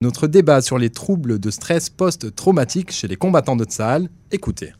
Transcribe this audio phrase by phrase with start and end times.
[0.00, 4.72] Notre débat sur les troubles de stress post-traumatique chez les combattants de Tsahal, écoutez.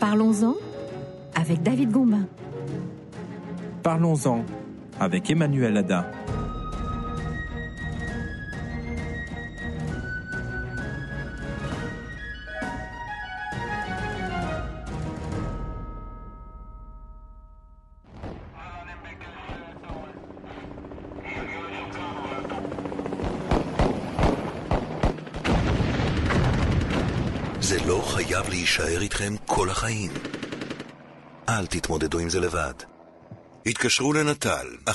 [0.00, 0.56] Parlons-en
[1.36, 2.26] avec David Gombin.
[3.84, 4.44] Parlons-en
[4.98, 6.10] avec Emmanuel Ada.
[29.07, 30.11] איתכם כל החיים.
[31.49, 32.73] אל תתמודדו עם זה לבד.
[33.65, 34.91] התקשרו לנט"ל, 1-800-363-363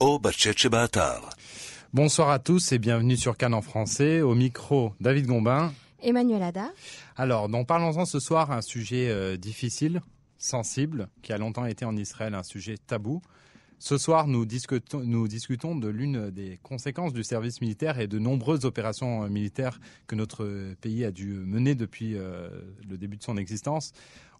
[0.00, 1.20] או בצ'אט שבאתר.
[1.94, 4.22] Bonsoir à tous et bienvenue sur Cannes en français.
[4.22, 5.72] Au micro, David Gombin.
[6.02, 6.72] Emmanuel Ada.
[7.16, 10.00] Alors, donc parlons-en ce soir, un sujet euh, difficile,
[10.38, 13.20] sensible, qui a longtemps été en Israël un sujet tabou.
[13.79, 19.23] Ce soir, nous discutons, de l'une des conséquences du service militaire et de nombreuses opérations
[19.23, 22.49] euh, militaires que notre pays a dû mener depuis euh,
[22.89, 23.91] le début de son existence.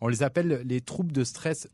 [0.01, 1.67] On les appelle les troubles de stress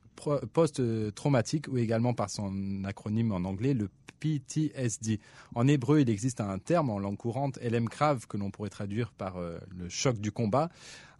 [0.53, 5.19] post-traumatique ou également par son acronyme en anglais, le PTSD.
[5.53, 9.11] En hébreu, il existe un terme en langue courante, LM Krav, que l'on pourrait traduire
[9.11, 10.69] par euh, le choc du combat.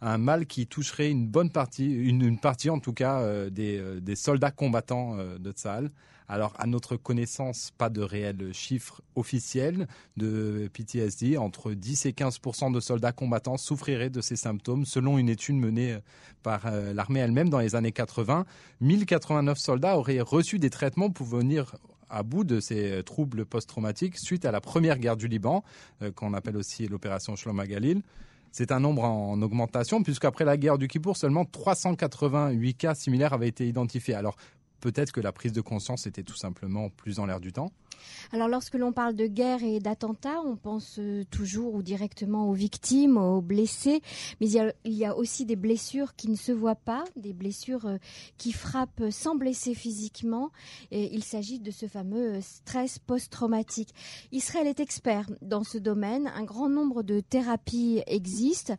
[0.06, 4.00] Un mal qui toucherait une bonne partie, une, partie en tout cas, euh, des, euh,
[4.00, 5.90] des soldats combattants euh, de Tsahal.
[6.28, 9.88] Alors, à notre connaissance, pas de réels chiffres officiels
[10.18, 11.38] de PTSD.
[11.38, 15.96] Entre 10 et 15% de soldats combattants souffriraient de ces symptômes, selon une étude menée
[16.42, 18.44] par l'armée elle-même dans les années 80.
[18.82, 21.76] 1089 soldats auraient reçu des traitements pour venir
[22.08, 25.62] à bout de ces troubles post-traumatiques suite à la première guerre du Liban,
[26.14, 28.02] qu'on appelle aussi l'opération Shlom Galil.
[28.56, 33.48] C'est un nombre en augmentation, puisqu'après la guerre du Kippour, seulement 388 cas similaires avaient
[33.48, 34.14] été identifiés.
[34.14, 34.36] Alors,
[34.78, 37.72] peut-être que la prise de conscience était tout simplement plus dans l'air du temps.
[38.34, 42.52] Alors lorsque l'on parle de guerre et d'attentats, on pense euh, toujours ou directement aux
[42.52, 44.02] victimes, aux blessés,
[44.40, 47.98] mais il y, a, aussi des blessures qui ne se voient pas, des blessures euh,
[48.36, 50.50] qui frappent sans blesser physiquement.
[50.90, 53.90] Et il s'agit de ce fameux euh, stress post-traumatique.
[54.32, 56.26] Israël est expert dans ce domaine.
[56.34, 58.74] Un grand nombre de thérapies existent.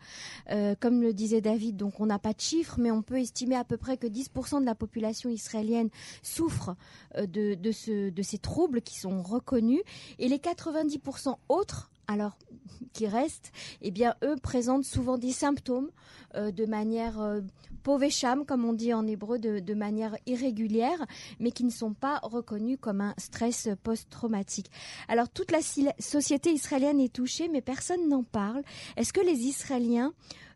[0.80, 3.64] Comme le disait David, donc on n'a pas de chiffres, mais on peut estimer à
[3.64, 5.90] peu près que 10% de la population israélienne
[6.22, 6.76] souffre
[7.18, 9.82] de, de ces troubles qui sont reconnus
[10.20, 12.38] et les 90% autres alors
[12.94, 13.52] qui restent,
[13.82, 15.90] eh bien eux présentent souvent des symptômes
[16.36, 17.42] euh, de manière euh,
[17.84, 21.06] povesham, comme on dit en hébreu, de, manière irrégulière,
[21.40, 24.72] mais qui ne sont pas reconnus comme un stress post-traumatique.
[25.08, 25.60] Alors toute la
[26.00, 28.64] société israélienne est touchée, mais personne n'en parle.
[28.98, 30.14] Est-ce que les Israéliens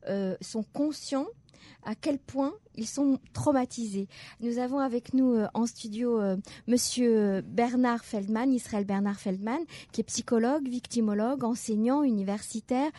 [0.07, 1.27] euh, sont conscients
[1.83, 4.07] à quel point ils sont traumatisés.
[4.41, 6.37] Nous avons avec nous euh, en studio euh,
[6.67, 9.59] Monsieur Bernard Feldman, Israël Bernard Feldman,
[9.91, 12.89] qui est psychologue, victimologue, enseignant, universitaire,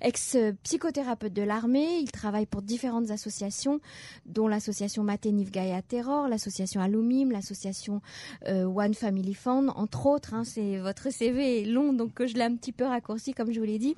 [0.00, 1.98] ex-psychothérapeute de l'armée.
[2.00, 3.80] Il travaille pour différentes associations,
[4.26, 8.00] dont l'association Matenif Gaia Terror, l'association Alumim, l'association
[8.46, 10.34] euh, One Family Fund, entre autres.
[10.34, 10.42] hein.
[10.82, 13.78] votre CV est long, donc je l'ai un petit peu raccourci, comme je vous l'ai
[13.78, 13.94] dit.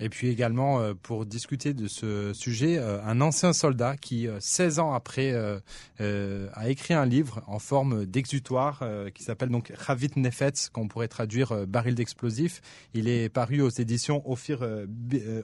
[0.00, 4.38] Et puis également, euh, pour discuter de ce sujet, euh, un ancien soldat qui, euh,
[4.40, 5.60] 16 ans après, euh,
[6.00, 10.88] euh, a écrit un livre en forme d'exutoire euh, qui s'appelle donc Ravit Nefetz, qu'on
[10.88, 12.62] pourrait traduire baril d'explosifs.
[12.94, 14.66] Il est paru aux éditions Ophir,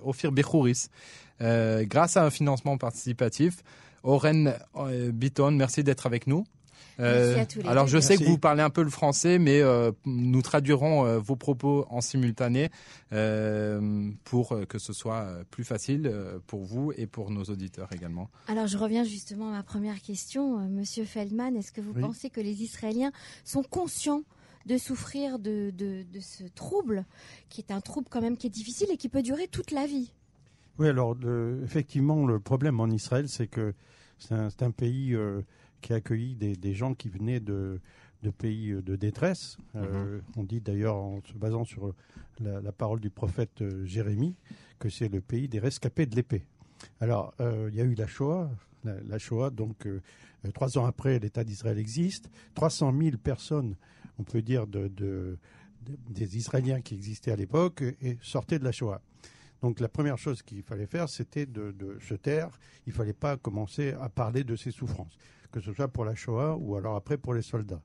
[0.02, 0.86] Ophir Bechouris.
[1.40, 3.62] Grâce à un financement participatif,
[4.02, 4.54] Oren
[5.12, 6.46] Bitton, merci d'être avec nous.
[6.98, 7.90] Merci à tous les alors deux.
[7.90, 11.36] je sais que vous parlez un peu le français, mais euh, nous traduirons euh, vos
[11.36, 12.70] propos en simultané
[13.12, 17.44] euh, pour euh, que ce soit euh, plus facile euh, pour vous et pour nos
[17.44, 18.30] auditeurs également.
[18.48, 21.56] Alors je reviens justement à ma première question, Euh, Monsieur Feldman.
[21.56, 22.00] Est-ce que vous Oui.
[22.00, 23.12] pensez que les Israéliens
[23.44, 24.22] sont conscients
[24.66, 27.04] de souffrir de, de, de ce trouble,
[27.48, 29.86] qui est un trouble quand même qui est difficile et qui peut durer toute la
[29.86, 30.12] vie?
[30.78, 33.74] Oui, alors le- effectivement, le problème en Israël, c'est que
[34.18, 35.42] c'est un, pays euh,
[35.80, 37.80] qui a accueilli des, des gens qui venaient de,
[38.22, 39.58] de pays euh, de détresse.
[39.74, 41.94] Euh, On dit d'ailleurs, en se basant sur
[42.40, 44.34] la, la parole du prophète euh, Jérémie,
[44.78, 46.44] que c'est le pays des rescapés de l'épée.
[47.00, 48.50] Alors, euh, il y a eu la Shoah.
[48.84, 50.00] La, la Shoah, donc, euh,
[50.44, 52.30] euh, trois ans après, l'État d'Israël existe.
[52.54, 53.74] 300 000 personnes,
[54.18, 55.38] on peut dire, de, de-
[55.86, 59.00] de- des Israéliens qui existaient à l'époque, et sortaient de la Shoah.
[59.62, 62.50] Donc la première chose qu'il fallait faire, c'était de, de se taire.
[62.86, 65.16] Il ne fallait pas commencer à parler de ses souffrances,
[65.50, 67.82] que ce soit pour la Shoah ou alors après pour les soldats.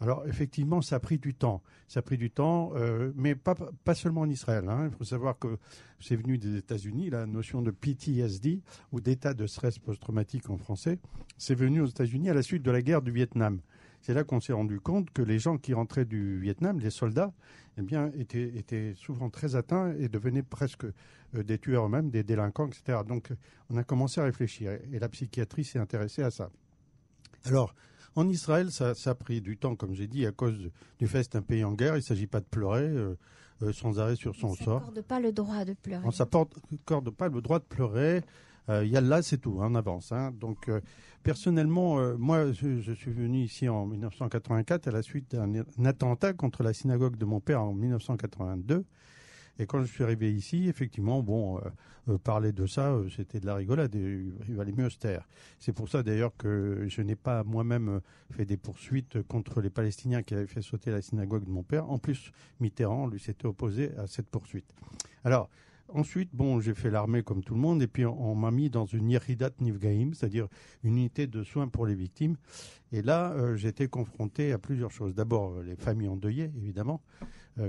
[0.00, 1.62] Alors effectivement, ça a pris du temps.
[1.88, 3.54] Ça a pris du temps, euh, mais pas,
[3.94, 4.68] seulement en Israël.
[4.68, 4.88] hein.
[4.90, 5.58] Il faut savoir que
[6.00, 8.60] c'est venu des États-Unis, la notion de PTSD,
[8.92, 10.98] ou d'état de stress post-traumatique en français,
[11.38, 13.60] c'est venu aux États-Unis à la suite de la guerre du Vietnam.
[14.02, 17.32] c'est là qu'on s'est rendu compte que les gens qui rentraient du Vietnam, les soldats,
[17.78, 22.22] eh bien, étaient, étaient souvent très atteints et devenaient presque euh, des tueurs eux-mêmes, des
[22.22, 23.00] délinquants, etc.
[23.06, 23.32] Donc,
[23.70, 26.50] on a commencé à réfléchir et la psychiatrie s'est intéressée à ça.
[27.46, 27.74] Alors,
[28.14, 30.58] en Israël, ça, ça, a pris du temps, comme j'ai dit, à cause
[30.98, 31.94] du fait que c'est un pays en guerre.
[31.94, 33.14] Il ne s'agit pas de pleurer euh,
[33.62, 34.76] euh, sans arrêt sur son on sort.
[34.76, 36.02] On s'accorde pas le droit de pleurer.
[36.04, 38.22] On s'accorde pas le droit de pleurer.
[38.68, 40.12] Euh, Yallah, c'est tout, hein, on avance.
[40.12, 40.32] Hein.
[40.32, 40.80] Donc, euh,
[41.22, 46.32] personnellement, euh, moi, je, je, suis venu ici en 1984 à la suite d'un attentat
[46.32, 48.84] contre la synagogue de mon père en 1982.
[49.58, 51.60] Et quand je suis arrivé ici, effectivement, bon, euh,
[52.08, 53.94] euh, parler de ça, euh, c'était de la rigolade.
[53.94, 55.26] Il valait mieux se taire.
[55.58, 58.00] C'est pour ça d'ailleurs que je n'ai pas moi-même
[58.30, 61.90] fait des poursuites contre les Palestiniens qui avaient fait sauter la synagogue de mon père.
[61.90, 64.66] En plus, Mitterrand lui s'était opposé à cette poursuite.
[65.24, 65.48] Alors,
[65.88, 68.86] Ensuite, bon, j'ai fait l'armée comme tout le monde, et puis on, m'a mis dans
[68.86, 70.48] une Yeridat Nifgaim, c'est-à-dire
[70.82, 72.36] une unité de soins pour les victimes.
[72.90, 73.32] Et là,
[73.64, 75.14] été confronté à plusieurs choses.
[75.14, 77.02] D'abord, les familles endeuillées, évidemment,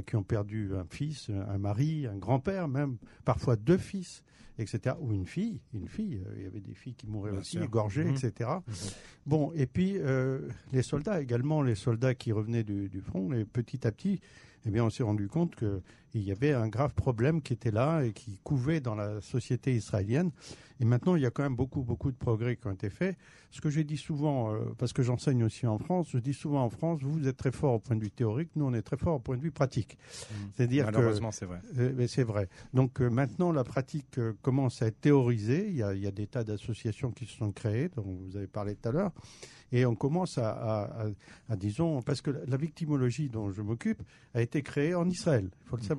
[0.06, 4.24] qui ont perdu un fils, un mari, un grand-père, même parfois deux fils,
[4.60, 4.96] etc.
[5.00, 6.22] Ou une fille, une fille.
[6.36, 7.64] Il y avait des filles qui mouraient Bien aussi, sûr.
[7.64, 8.16] égorgées, Mhm.
[8.16, 8.50] etc.
[9.26, 13.46] Bon, et puis euh, les soldats également, les soldats qui revenaient du, du front, et
[13.46, 14.20] petit à petit,
[14.66, 15.56] eh bien, on s'est rendu compte
[16.12, 19.74] qu'il y avait un grave problème qui était là et qui couvait dans la société
[19.76, 20.32] israélienne.
[20.80, 23.18] Et maintenant, il y a quand même beaucoup, beaucoup de progrès qui ont été faits.
[23.50, 26.64] Ce que j'ai dit souvent, euh, parce que j'enseigne aussi en France, je dis souvent
[26.64, 28.98] en France, vous, êtes très fort au point de vue théorique, nous, on est très
[28.98, 29.98] fort au point de vue pratique.
[30.56, 31.60] C'est-à-dire que Malheureusement, c'est vrai.
[31.80, 32.48] euh, mais c'est vrai.
[32.74, 35.68] Donc euh, maintenant, la pratique commence à être théorisée.
[35.70, 38.38] Il y a, il y a des tas d'associations qui se sont créées, dont vous
[38.38, 39.12] avez parlé tout à l'heure.
[39.74, 41.10] Et on commence à, à- à-
[41.50, 44.02] à, disons, parce que la, la victimologie dont je m'occupe
[44.34, 45.97] a été créée en Israël, il faut le savoir.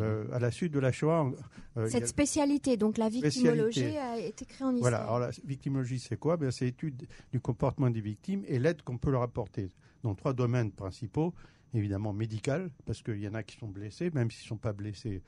[0.00, 1.30] Euh, à la suite de la Shoah,
[1.76, 3.98] euh, Cette spécialité, donc la victimologie, Spécialité.
[3.98, 4.80] a été créée en Israël.
[4.80, 5.02] voilà.
[5.02, 6.38] Alors la victimologie, c'est quoi?
[6.38, 9.68] Ben, C'est l'étude du comportement des victimes et l'aide qu'on peut leur apporter
[10.02, 11.34] dans trois domaines principaux.
[11.74, 14.72] Évidemment médical, parce qu'il y en a qui sont blessés, même s'ils ne sont pas
[14.72, 15.22] blessés.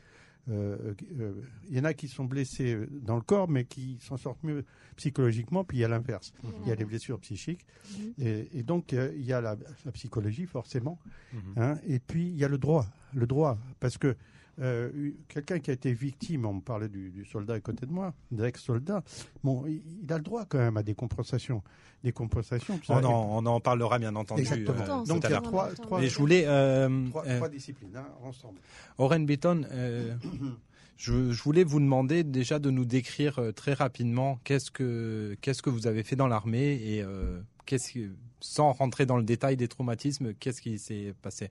[0.48, 1.32] euh, euh,
[1.68, 4.64] Il y en a qui sont blessés dans le corps, mais qui s'en sortent mieux
[4.96, 5.64] psychologiquement.
[5.64, 6.32] Puis il y a l'inverse.
[6.62, 7.66] Il y a les blessures psychiques.
[7.98, 8.14] Mhm.
[8.18, 10.98] Et, et donc, euh, il y a la, la psychologie, forcément.
[11.34, 11.40] Mhm.
[11.56, 12.86] Hein, et puis, il y a le droit.
[13.14, 13.56] Le droit.
[13.80, 14.16] Parce que
[14.60, 17.92] euh, quelqu'un qui a été victime, on me parlait du, du soldat à côté de
[17.92, 19.02] moi, des ex-soldats,
[19.42, 21.62] bon, il, il a le droit quand même à des compensations.
[22.04, 22.78] Des compensations.
[22.84, 22.98] ça.
[23.00, 24.78] On en, on en parlera bien entendu Exactement.
[24.80, 25.42] euh, tout Donc, il y a l'heure.
[25.42, 25.82] trois, important.
[25.82, 28.58] trois, Mais je voulais, euh, trois, euh, trois disciplines hein, ensemble.
[28.98, 30.14] Oren Beaton, euh,
[30.96, 35.70] je, je voulais vous demander déjà de nous décrire très rapidement qu'est-ce que qu'est-ce que
[35.70, 39.66] vous avez fait dans l'armée et euh, qu'est-ce que, sans rentrer dans le détail des
[39.66, 41.50] traumatismes, qu'est-ce qui s'est passé?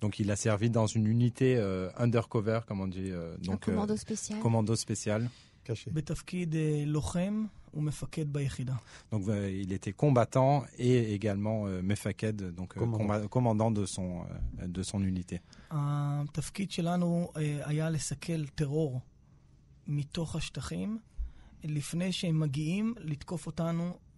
[0.00, 3.10] Donc il a servi dans une unité euh, undercover, comme on dit.
[3.10, 4.40] Euh, donc, euh, commando spécial.
[4.40, 5.30] Commando spécial.
[9.10, 12.74] Donc il était combattant et également mefaked, donc
[13.30, 13.70] commandant.
[13.70, 14.24] de son
[14.62, 15.40] de son unité.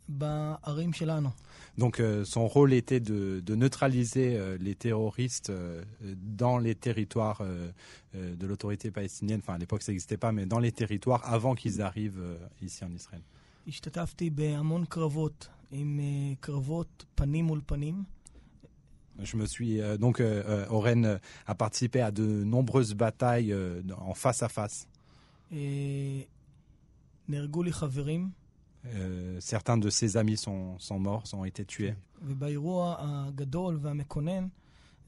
[0.09, 1.61] התפקיד שלנו אה, היה לסכל טרור מתוך השטחים לפני שהם מגיעים לתקוף אותנו בערים שלנו.
[1.77, 5.83] Donc euh, son rôle était de, de neutraliser euh, les terroristes euh,
[6.41, 7.71] dans les territoires euh,
[8.15, 9.39] euh, de l'autorité palestinienne.
[9.43, 12.83] Enfin à l'époque ça n'existait pas, mais dans les territoires avant qu'ils arrivent euh, ici
[12.83, 13.21] en Israël.
[13.67, 18.03] השתתפתי בהמון קרבות, עם אה, קרבות פנים מול פנים.
[19.19, 23.53] Je me suis euh, donc euh, euh, Oren euh, a participé à de nombreuses batailles
[23.53, 24.87] euh, en face à face.
[25.51, 25.57] אה,
[27.29, 28.29] נהרגו לי חברים,
[28.94, 31.94] Euh, certains de ses amis sont, sont morts, ont été tués.
[32.22, 34.48] ובאירוע הגדול והמכונן,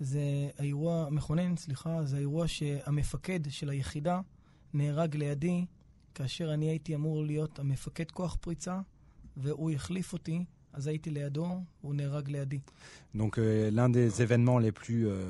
[0.01, 4.21] זה האירוע, מכונן, סליחה, זה האירוע שהמפקד של היחידה
[4.75, 5.67] נהרג לידי,
[6.15, 8.81] כאשר אני הייתי אמור להיות המפקד כוח פריצה,
[9.37, 11.48] והוא החליף אותי, אז הייתי לידו,
[11.84, 12.60] והוא נהרג לידי.
[13.16, 15.22] Donc euh, l'un des événements les plus euh,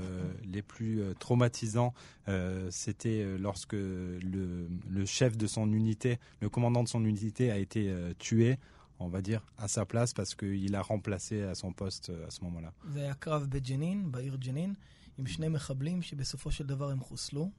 [0.56, 1.94] les plus euh, traumatisants,
[2.30, 7.52] euh, c'était euh, lorsque le, le chef de son unité, le commandant de son unité
[7.52, 8.58] a été euh, tué,
[9.00, 12.32] on va dire, à sa place parce qu'il a remplacé à son poste euh, à
[12.32, 12.72] ce moment-là.
[12.94, 14.74] זה היה קרב בג'נין, בעיר ג'נין,
[15.18, 17.50] עם שני מחבלים שבסופו של דבר הם חוסלו.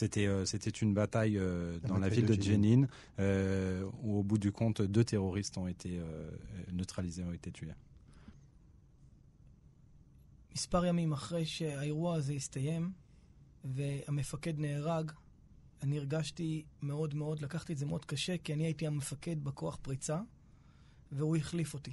[0.00, 2.82] C'était euh, c'était une bataille euh, dans la bataille ville de de Jenin
[3.18, 6.30] euh, où au bout du compte deux terroristes ont été euh,
[6.70, 7.74] neutralisés, ont été tués.
[10.54, 12.92] מספר ימים אחרי שהאירוע הזה הסתיים
[13.64, 15.12] והמפקד נהרג,
[15.82, 20.20] אני הרגשתי מאוד מאוד, לקחתי את זה מאוד קשה, כי אני הייתי המפקד בכוח פריצה,
[21.12, 21.92] והוא החליף אותי.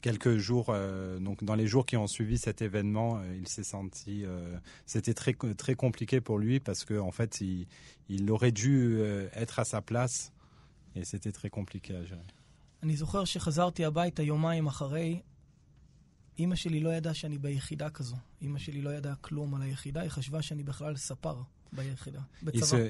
[0.00, 3.64] Quelques jours, euh, donc dans les jours qui ont suivi cet événement, euh, il s'est
[3.64, 7.66] senti, euh, c'était très très compliqué pour lui parce que en fait, il,
[8.08, 10.32] il aurait dû euh, être à sa place
[10.94, 12.28] et c'était très compliqué à gérer.
[12.82, 15.20] אני זוכר שחזרתי הביתה יומיים אחרי,
[16.38, 18.16] אימא שלי לא ידעה שאני ביחידה כזו.
[18.42, 21.53] אימא שלי לא ידעה כלום על היחידה, היא חשבה שאני בכלל ספר ביחידה,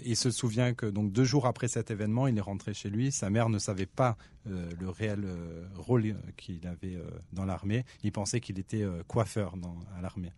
[0.04, 3.12] Il se, souvient que donc deux jours après cet événement, il est rentré chez lui.
[3.12, 4.18] Sa mère ne savait pas
[4.48, 6.98] euh, le réel euh, rôle euh, qu'il avait
[7.34, 7.86] dans l'armée.
[8.04, 10.32] Il pensait qu'il était coiffeur dans, à l'armée.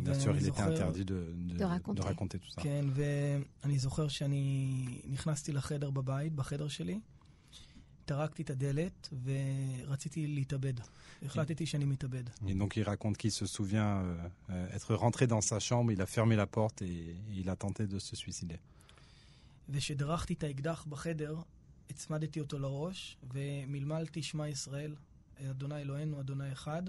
[0.00, 1.32] Bien sûr, il était interdit de,
[2.02, 2.60] de raconter tout ça.
[8.09, 10.73] טרקתי את הדלת ורציתי להתאבד.
[11.25, 12.23] החלטתי שאני מתאבד.
[12.47, 14.17] Et donc il raconte qu'il se souvient euh,
[14.49, 17.87] euh, être rentré dans sa chambre, il a fermé la porte et, il a tenté
[17.87, 18.57] de se suicider.
[19.69, 21.35] וכשדרכתי את האקדח בחדר,
[21.89, 24.95] הצמדתי אותו לראש, ומלמלתי שמע ישראל,
[25.49, 26.83] אדוני אלוהינו, אדוני אחד.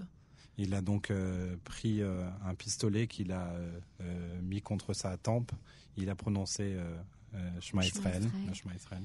[0.59, 5.15] Il a donc euh, pris euh, un pistolet qu'il a euh, euh, mis contre sa
[5.15, 5.51] tempe.
[5.97, 6.97] Il a prononcé euh,
[7.35, 8.23] euh, Shema Shema Israël.
[8.23, 8.47] Israël.
[8.47, 9.03] le Shema Israël.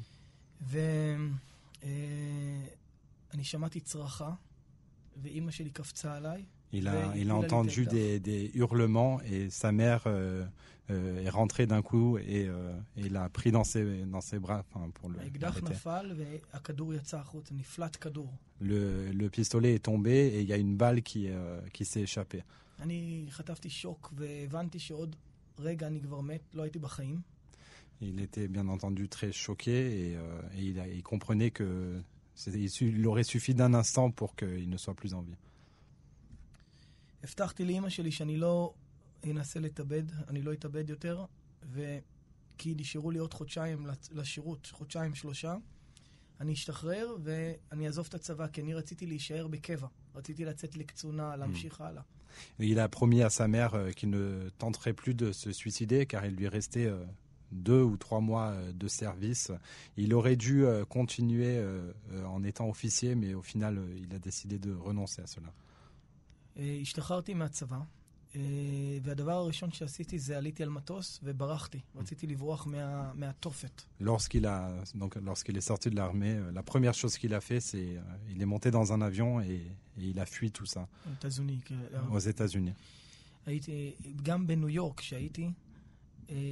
[1.83, 4.31] ואני שמעתי צרחה,
[5.21, 6.45] ואימא שלי קפצה עליי.
[6.73, 10.45] Il a, il a entendu des, des hurlements et sa mère euh,
[10.89, 14.37] euh, est rentrée d'un coup et, euh, et il a pris dans ses, dans ses
[14.37, 14.63] bras
[14.95, 15.17] pour le.
[18.59, 22.01] Le, le pistolet est tombé et il y a une balle qui, euh, qui s'est
[22.01, 22.43] échappée.
[22.79, 25.15] אני חטפתי שוק והבנתי שעוד
[25.59, 27.21] רגע אני כבר מת, לא הייתי בחיים.
[28.00, 31.68] Il était bien entendu très choqué et, euh, et il, a- il comprenait que
[32.34, 35.36] c'était- il, su- il aurait suffi d'un instant pour qu'il ne soit plus en vie.
[37.24, 38.74] הבטחתי לאימא שלי שאני לא
[39.30, 41.24] אנסה להתאבד, אני לא אתאבד יותר,
[41.72, 45.56] וכי נשארו לי עוד חודשיים לצ- לשירות, חודשיים שלושה.
[46.40, 49.86] אני אשתחרר ואני אעזוב את הצבא, כי אני רציתי להישאר בקבע.
[50.14, 52.02] רציתי לצאת לקצונה, להמשיך הלאה.
[52.60, 56.06] Et il a promis à sa mère euh, qu'il ne tenterait plus de se suicider
[56.06, 57.04] car il lui restait euh,
[57.52, 59.50] deux ou trois mois euh, de service.
[59.96, 64.14] Il aurait dû euh, continuer euh, euh, en étant officier, mais au final, euh, il
[64.14, 65.52] a décidé de renoncer à cela.
[66.56, 67.80] אה, השתחררתי מהצבא,
[68.36, 68.40] אה,
[69.02, 71.80] והדבר הראשון שעשיתי זה עליתי על מטוס וברחתי.
[71.96, 73.82] רציתי לברוח מה, מהתופת.
[74.00, 77.60] Lorsqu'il a donc lorsqu'il est sorti de l'armée, euh, la première chose qu'il a fait,
[77.60, 78.00] c'est euh,
[78.30, 79.60] il est monté dans un avion et,
[79.98, 80.86] et il a fui tout ça
[81.20, 81.58] תזוני.
[81.64, 81.74] כי-
[82.10, 82.72] aux États-Unis.
[83.46, 83.92] הייתי,
[84.22, 85.50] גם בניו יורק כשהייתי, אה,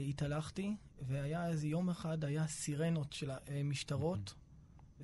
[0.09, 0.75] התהלכתי,
[1.07, 4.33] והיה איזה יום אחד, היה סירנות של המשטרות,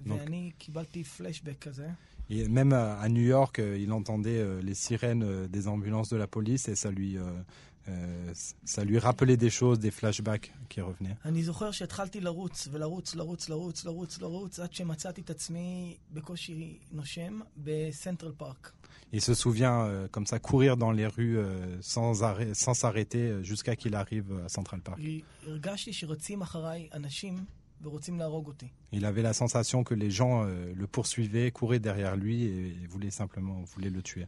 [0.05, 1.89] ואני קיבלתי פלשבק כזה,
[2.29, 6.15] Et même à, New York, euh, il entendait euh, les sirènes euh, des ambulances de
[6.15, 7.23] la police et ça lui euh,
[7.89, 11.17] euh, ça lui rappelait des choses, des flashbacks qui revenaient.
[11.25, 17.39] אני זוכר שהתחלתי לרוץ, ולרוץ, לרוץ, לרוץ, לרוץ, לרוץ, עד שמצאתי את עצמי בקושי נושם
[17.57, 18.71] בסנטרל פארק.
[19.12, 23.25] Il se souvient euh, comme ça courir dans les rues euh, sans arrêt, sans s'arrêter
[23.28, 24.98] euh, jusqu'à qu'il arrive à Central Park.
[25.46, 27.44] הרגשתי שרצים אחריי אנשים
[27.82, 28.68] ורוצים להרוג אותי.
[28.92, 32.86] Il avait la sensation que les gens euh, le poursuivaient, couraient derrière lui et, et
[32.86, 34.26] voulaient simplement voulaient le tuer.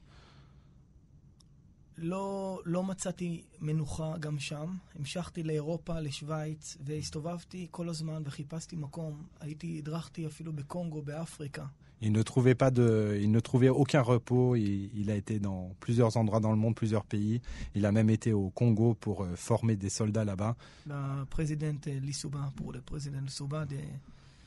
[2.00, 4.76] לא, לא מצאתי מנוחה גם שם.
[4.94, 9.22] המשכתי לאירופה, לשוויץ, והסתובבתי כל הזמן וחיפשתי מקום.
[9.40, 11.66] הייתי, הדרכתי אפילו בקונגו, באפריקה.
[12.05, 14.57] Il ne trouvait pas de, il ne trouvait aucun repos.
[14.57, 17.41] Il, il, a été dans plusieurs endroits dans le monde, plusieurs pays.
[17.75, 20.57] Il a même été au Congo pour euh, former des soldats là-bas.
[20.85, 23.77] Le président Lissouba pour le président Lissouba de...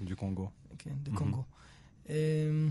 [0.03, 0.51] du Congo.
[0.75, 1.15] Okay, mhm.
[1.15, 1.39] Congo.
[1.39, 2.15] Mm -hmm.
[2.15, 2.71] Et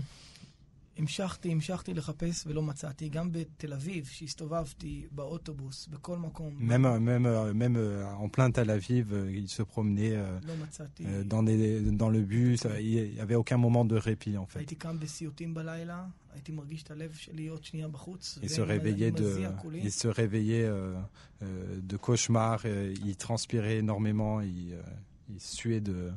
[0.97, 3.09] המשכתי, המשכתי לחפש ולא מצאתי.
[3.09, 8.69] גם בתל אביב, שהסתובבתי באוטובוס, בכל מקום, Même, même, euh, même euh, en plein Tel
[8.69, 11.03] Aviv, euh, il se promenait euh, לא מצאתי.
[11.05, 12.65] euh, dans, des, dans le bus.
[12.65, 14.59] euh, Il n'y avait aucun moment de répit en fait.
[14.59, 18.39] הייתי קם בסיוטים בלילה, הייתי מרגיש את הלב שלי עוד שנייה בחוץ.
[18.43, 19.81] Il se ואני réveillait de, מזיע כולי.
[19.83, 20.95] il se réveillait euh,
[21.41, 21.45] euh,
[21.87, 22.61] de cauchemars.
[22.65, 24.41] euh, il transpirait énormément.
[24.41, 24.81] Il, euh,
[25.29, 26.11] il suait de,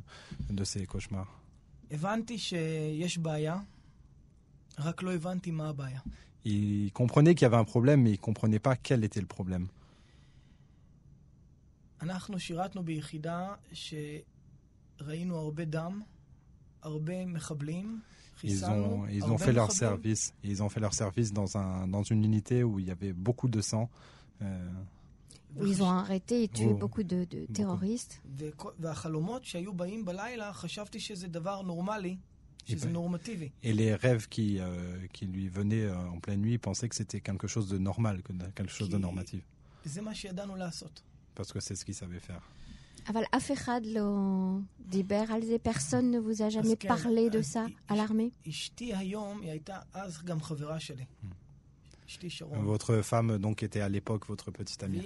[0.50, 1.40] de ses cauchemars.
[1.90, 3.58] הבנתי שיש בעיה,
[4.78, 6.00] רק לא הבנתי מה הבעיה.
[6.46, 9.66] Il comprenait qu'il y avait un problème, mais il comprenait pas quel était le problème.
[12.02, 16.02] אנחנו שירתנו ביחידה שראינו הרבה דם,
[16.82, 18.00] הרבה מחבלים,
[18.36, 20.32] Ils חיסלנו ont, ils ont הרבה fait leur מחבלים, service.
[20.44, 23.48] Ils ont fait leur service dans un, dans une unité où il y avait beaucoup
[23.48, 23.88] de sang.
[24.42, 24.68] Euh,
[25.56, 26.74] Où ils ont arrêté et tué Oh.
[26.82, 28.20] beaucoup de, de terroristes.
[28.36, 28.74] וכ-
[33.63, 34.59] Et les rêves qui,
[35.13, 38.21] qui lui venaient en pleine nuit pensaient que c'était quelque chose de normal,
[38.55, 39.41] quelque chose de normatif.
[41.35, 42.41] Parce que c'est ce qu'il savait faire.
[45.63, 48.31] Personne ne vous a jamais parlé de ça à l'armée
[52.61, 55.01] Votre femme donc était à l'époque votre petite amie.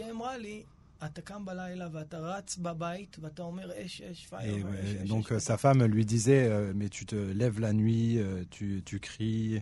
[1.03, 4.67] והיא אמרה לי, אתה קם בלילה ואתה רץ בבית ואתה אומר אש, אש, Et פייר,
[4.67, 7.61] אש, euh, אש, donc אש, euh, sa femme lui disait euh, mais tu te lèves
[7.61, 9.61] la nuit, euh, tu, tu cries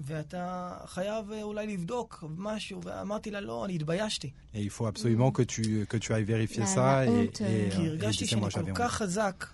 [0.00, 4.30] ואתה חייב אה, אולי לבדוק משהו, ואמרתי לה, לא, אני התביישתי.
[4.54, 7.40] et il faut absolument que tu que tu ailles vérifier La- ça la et, honte,
[7.40, 9.02] et, euh, כי euh, et il הרגשתי disait, שאני moi כל j'avais כך honte.
[9.02, 9.46] חזק,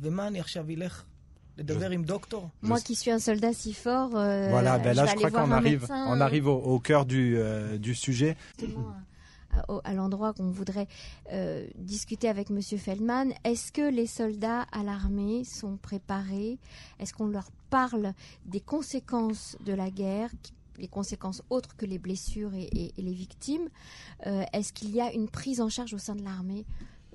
[0.00, 1.02] ומה אני עכשיו אלך
[1.58, 2.48] לדבר עם דוקטור?
[2.64, 5.12] Moi Je- qui suis un soldat si fort, euh, Voilà, ben je là vais je
[5.12, 7.78] aller crois voir qu'on un arrive médecin, on euh, arrive au, au cœur du, euh,
[7.78, 8.36] du sujet.
[9.83, 10.87] à, l'endroit qu'on voudrait
[11.31, 13.33] euh, discuter avec Monsieur Feldman.
[13.43, 16.57] Est-ce que les soldats à l'armée sont préparés?
[16.99, 18.13] Est-ce qu'on leur parle
[18.45, 20.29] des conséquences de la guerre
[20.79, 23.69] les conséquences autres que les blessures et, et- et les victimes?
[24.25, 26.65] Euh, Est-ce qu'il y a une prise en charge au sein de l'armée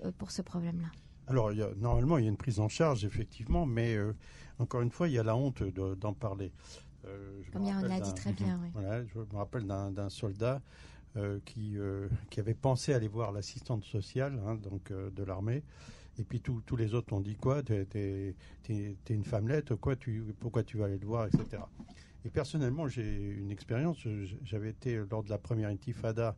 [0.05, 0.89] euh, pour ce problème-là?
[1.27, 4.15] Alors, il y a- normalement, il y a une prise en charge, effectivement, mais euh,
[4.61, 6.53] encore une fois, il y a la honte de- d'en parler.
[7.53, 8.69] Comme Yaron rappelle l'a dit très bien, oui.
[8.75, 10.61] Voilà, je me rappelle d'un soldat
[11.17, 15.63] euh, qui, euh, qui avait pensé aller voir l'assistante sociale hein, donc, euh, de l'armée.
[16.19, 18.35] Et puis tous tous les autres ont dit quoi T'es t'es-
[18.65, 21.63] t'es une femmelette, quoi, tu, pourquoi tu vas aller le voir, etc.
[22.25, 23.99] Et personnellement, j'ai une expérience.
[24.43, 26.37] J'avais été lors de la première intifada,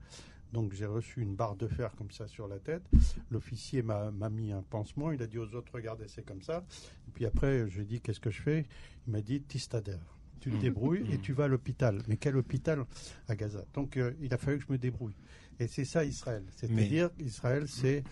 [0.53, 2.83] donc j'ai reçu une barre de fer comme ça sur la tête.
[3.31, 5.13] L'officier m'a mis un pansement.
[5.13, 6.63] Il a dit aux autres, regardez, c'est comme ça.
[7.09, 8.67] Et puis après, je lui ai dit, qu'est-ce que je fais?
[9.07, 9.97] Il m'a dit, tistader.
[10.41, 12.03] Tu te débrouilles et tu vas à l'hôpital.
[12.09, 12.85] Mais quel hôpital?
[13.29, 15.15] À Gaza Donc euh, il a fallu que je me débrouille.
[15.59, 16.45] Et c'est ça Israël.
[16.57, 18.03] C'est-à-dire, Israël, c'est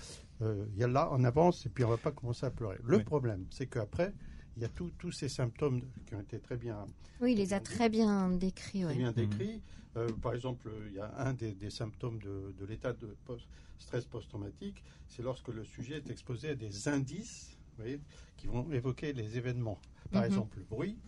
[0.43, 2.79] euh, Yallah, on avance et puis on va pas commencer à pleurer.
[2.85, 3.05] Le Oui.
[3.05, 4.13] problème, c'est qu'après,
[4.57, 6.85] il y a tous tous ces symptômes qui ont été très bien
[7.21, 8.81] Oui, il les a très bien décrits.
[8.83, 8.95] très ouais.
[8.97, 9.63] bien décrit.
[9.97, 13.49] Euh, par exemple, il y a un des, des symptômes de, de l'état de post-
[13.79, 18.01] stress post-traumatique, c'est lorsque le sujet est exposé à des indices vous voyez,
[18.37, 19.81] qui vont évoquer les événements.
[20.11, 20.27] Par Mhm.
[20.27, 20.99] exemple, le bruit,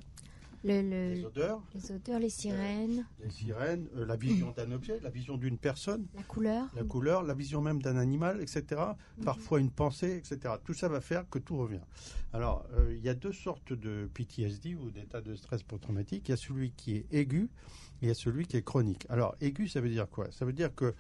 [0.63, 5.01] Le- les le- odeurs, les odeurs, les sirènes, les sirènes, euh, la vision d'un objet,
[5.01, 6.67] la vision d'une personne, la couleur.
[6.77, 8.81] la couleur, la vision même d'un animal, etc.
[9.25, 10.55] Parfois une pensée, etc.
[10.65, 11.81] Tout ça va faire que tout revient.
[12.35, 16.29] Alors, euh, il y a deux sortes de PTSD ou d'état de stress post-traumatique.
[16.29, 17.49] Il y a celui qui est aigu
[18.03, 19.07] et il y a celui qui est chronique.
[19.09, 20.31] Alors, aigu, ça veut dire quoi?
[20.31, 20.95] Ça veut dire que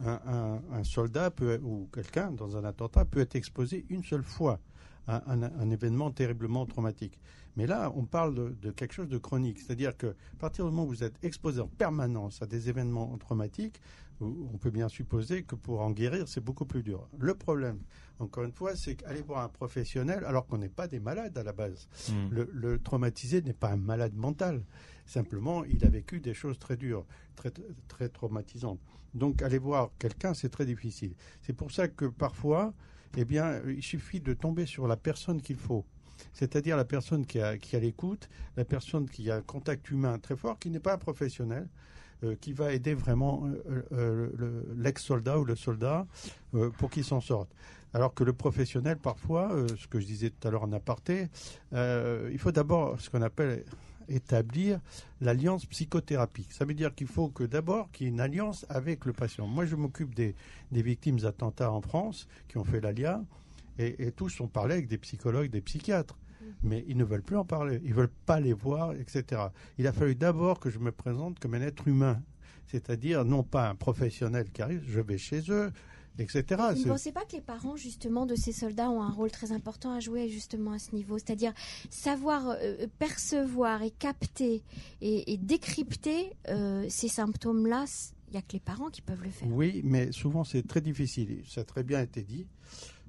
[0.00, 4.22] un, un- un soldat peut, ou quelqu'un dans un attentat peut être exposé une seule
[4.22, 4.60] fois
[5.08, 7.18] un, un événement terriblement traumatique.
[7.56, 9.60] Mais là, on parle de, de quelque chose de chronique.
[9.60, 13.16] C'est-à-dire que à partir du moment où vous êtes exposé en permanence à des événements
[13.18, 13.80] traumatiques,
[14.20, 17.06] on peut bien supposer que pour en guérir, c'est beaucoup plus dur.
[17.18, 17.80] Le problème,
[18.18, 21.42] encore une fois, c'est qu'aller voir un professionnel, alors qu'on n'est pas des malades à
[21.42, 21.86] la base.
[22.08, 22.28] Mm.
[22.30, 24.62] Le, le traumatisé n'est pas un malade mental.
[25.04, 27.04] Simplement, il a vécu des choses très dures,
[27.36, 27.52] très,
[27.88, 28.80] très traumatisantes.
[29.12, 31.14] Donc, aller voir quelqu'un, c'est très difficile.
[31.42, 32.72] C'est pour ça que parfois,
[33.16, 35.84] eh bien, il suffit de tomber sur la personne qu'il faut.
[36.32, 40.18] C'est-à-dire la personne qui a, qui a l'écoute, la personne qui a un contact humain
[40.18, 41.66] très fort, qui n'est pas un professionnel,
[42.24, 46.06] euh, qui va aider vraiment euh, euh, le- l'ex-soldat ou le soldat
[46.78, 47.50] pour qu'il s'en sorte.
[47.92, 51.28] Alors que le professionnel, parfois, ce que je disais tout à l'heure en aparté,
[51.72, 53.64] il faut d'abord ce qu'on appelle
[54.08, 54.80] établir
[55.20, 56.46] l'alliance psychothérapie.
[56.50, 59.46] Ça veut dire qu'il faut que d'abord qu'il y ait une alliance avec le patient.
[59.46, 60.34] Moi, je m'occupe des,
[60.72, 63.22] des victimes d'attentats en France qui ont fait l'ALIA
[63.78, 66.18] et, et tous ont parlé avec des psychologues, des psychiatres.
[66.62, 69.42] Mais ils ne veulent plus en parler, ils veulent pas les voir, etc.
[69.78, 72.22] Il a fallu d'abord que je me présente comme un être humain,
[72.66, 75.72] c'est-à-dire non pas un professionnel qui arrive, je vais chez eux,
[76.18, 76.44] etc.
[76.74, 79.52] Vous ne pensez pas que les parents, justement, de ces soldats ont un rôle très
[79.52, 81.18] important à jouer, justement, à ce niveau?
[81.18, 81.52] C'est-à-dire
[81.90, 84.62] savoir euh, percevoir et capter
[85.00, 87.84] et, et décrypter euh, ces symptômes-là,
[88.28, 89.48] il n'y a que les parents qui peuvent le faire.
[89.48, 91.42] Oui, mais souvent c'est très difficile.
[91.46, 92.46] Ça a très bien été dit.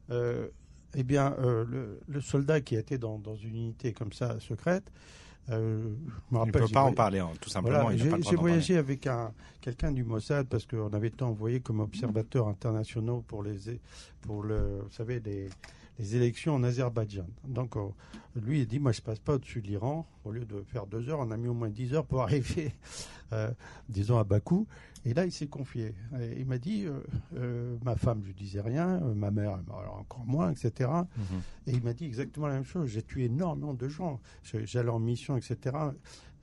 [0.10, 0.48] Euh,
[0.96, 4.92] eh bien, euh, le, le soldat qui était dans, dans une unité comme ça secrète,
[5.50, 5.96] euh,
[6.32, 7.82] je me Il ne peut pas en parler, hein, tout simplement.
[7.84, 8.36] Voilà, j'ai parler.
[8.36, 9.32] voyagé avec un
[9.62, 13.80] quelqu'un du Mossad parce qu'on avait été envoyé comme observateur international pour les
[14.22, 15.50] pour le vous savez les,
[16.00, 17.28] les élections en Azerbaïdjan.
[17.46, 17.88] Donc euh,
[18.36, 21.10] lui il dit moi je passe pas au-dessus de l'Iran au lieu de faire deux
[21.10, 22.74] heures on a mis au moins dix heures pour arriver
[23.34, 23.52] euh,
[23.90, 24.68] disons à Bakou
[25.10, 27.00] et là il s'est confié Et il m'a dit euh,
[27.36, 30.90] euh, ma femme je disais rien euh, ma mère alors encore moins etc.
[31.16, 31.24] Mhm.
[31.68, 32.90] Et il m'a dit exactement la même chose.
[32.90, 34.20] J'ai tué énormément de gens.
[34.44, 35.76] J'allais en mission, etc.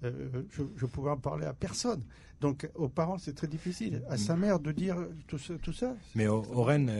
[0.03, 2.03] je, je pouvais en parler à personne.
[2.41, 4.03] Donc aux parents, c'est très difficile.
[4.11, 4.97] À sa mère de dire
[5.29, 5.55] tout ça.
[5.63, 6.91] Tout ça Mais Oren,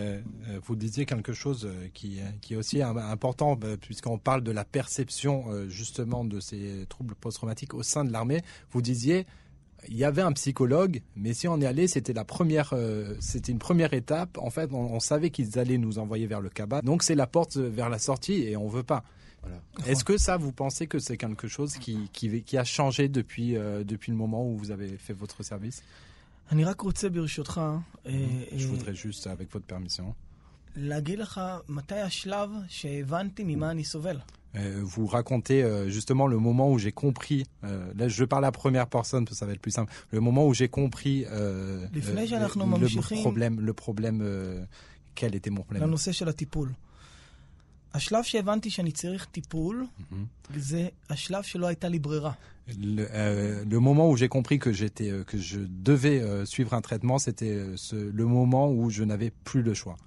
[0.65, 4.65] vous disiez quelque chose qui, qui est aussi im- important, euh, puisqu'on parle de la
[4.65, 8.41] perception justement de ces troubles post-traumatiques au sein de l'armée.
[8.71, 9.27] Vous disiez,
[9.88, 13.52] il y avait un psychologue, mais si on y allait, c'était la première, euh, c'était
[13.52, 14.38] une première étape.
[14.38, 16.82] En fait, on, on savait qu'ils allaient nous envoyer vers le cabas.
[16.82, 19.04] Donc c'est la porte vers la sortie et on veut pas.
[19.42, 19.62] Voilà.
[19.88, 23.56] Est-ce que ça, vous pensez que c'est quelque chose qui, qui, qui a changé depuis,
[23.56, 25.82] euh, depuis le moment où vous avez fait votre service
[26.52, 27.62] אני רק רוצה ברשותך
[28.06, 28.12] אה,
[28.58, 30.14] Je אה, voudrais juste, avec votre permission,
[30.76, 34.20] להגיד לך מתי השלב שהבנתי ממה אני סובל.
[34.56, 38.48] Euh, vous racontez euh, justement le moment où j'ai compris, euh, là je parle à
[38.48, 41.18] la première personne parce que ça va être plus simple, le moment où j'ai compris
[41.26, 44.66] euh, לפני euh, שאנחנו le, ממשיכים- problème, le problème, euh,
[45.20, 45.84] quel était mon problème.
[45.84, 46.70] לנושא של הטיפול.
[47.94, 50.14] השלב שהבנתי שאני צריך טיפול, Mhm.
[50.58, 52.32] זה השלב שלא הייתה לי ברירה.
[52.70, 56.74] Le, euh, le moment où j'ai compris que j'étais, euh, que je devais euh, suivre
[56.76, 59.98] un traitement, c'était euh, ce- le moment où je n'avais plus le choix.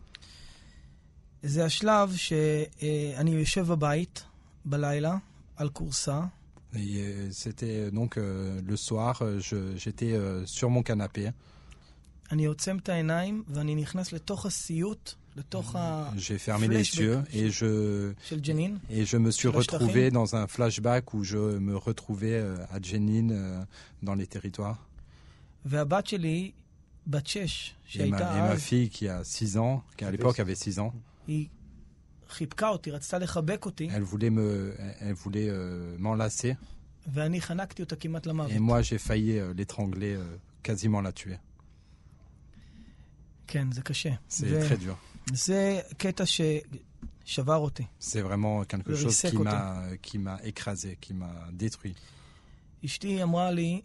[1.42, 4.24] זה השלב שאני יושב בבית
[4.66, 5.16] בלילה
[5.56, 6.20] על כורסה,
[6.74, 8.22] Et, euh, C'était donc euh,
[8.70, 11.30] le soir, euh, je- j'étais euh, sur mon canapé,
[12.32, 16.10] אני עוצם את העיניים ואני נכנס לתוך הסיוט, לתוך ה...
[16.16, 16.98] j'ai fermé les Flashback.
[17.00, 20.14] yeux et je, של ג'נין, Et je me suis Sur le retrouvé Stachim.
[20.14, 23.64] dans un flashback où je me retrouvais euh, à Jenin, euh,
[24.02, 24.78] dans les territoires.
[25.66, 26.50] והבת שלי,
[27.06, 30.08] בת שש, Et ma, et שהייתה ma אז, fille qui a 6 ans, qui à
[30.08, 30.40] Avait l'époque six.
[30.40, 30.92] avait 6 ans,
[31.28, 31.48] היא
[32.29, 36.55] חיבקה אותי, רצתה לחבק אותי, elle voulait me, elle voulait euh, m'enlacer.
[37.13, 38.51] ואני חנקתי אותה כמעט למוות.
[38.51, 40.23] Et moi, j'ai failli euh, l'étrangler, euh,
[40.63, 41.37] quasiment la tuer.
[43.47, 44.09] כן, זה קשה.
[44.29, 44.95] Très dur.
[45.33, 47.85] זה קטע ששבר אותי.
[47.99, 49.49] C'est vraiment quelque Le chose risque qui côté.
[49.49, 51.95] m'a, qui m'a écrasé, qui m'a détruit.
[52.85, 53.81] אשתי אמרה לי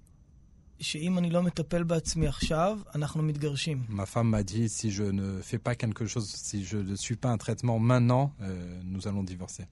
[3.90, 7.16] Ma femme m'a dit si je ne fais pas quelque chose, si je ne suis
[7.16, 9.66] pas un traitement maintenant, euh, nous allons divorcer.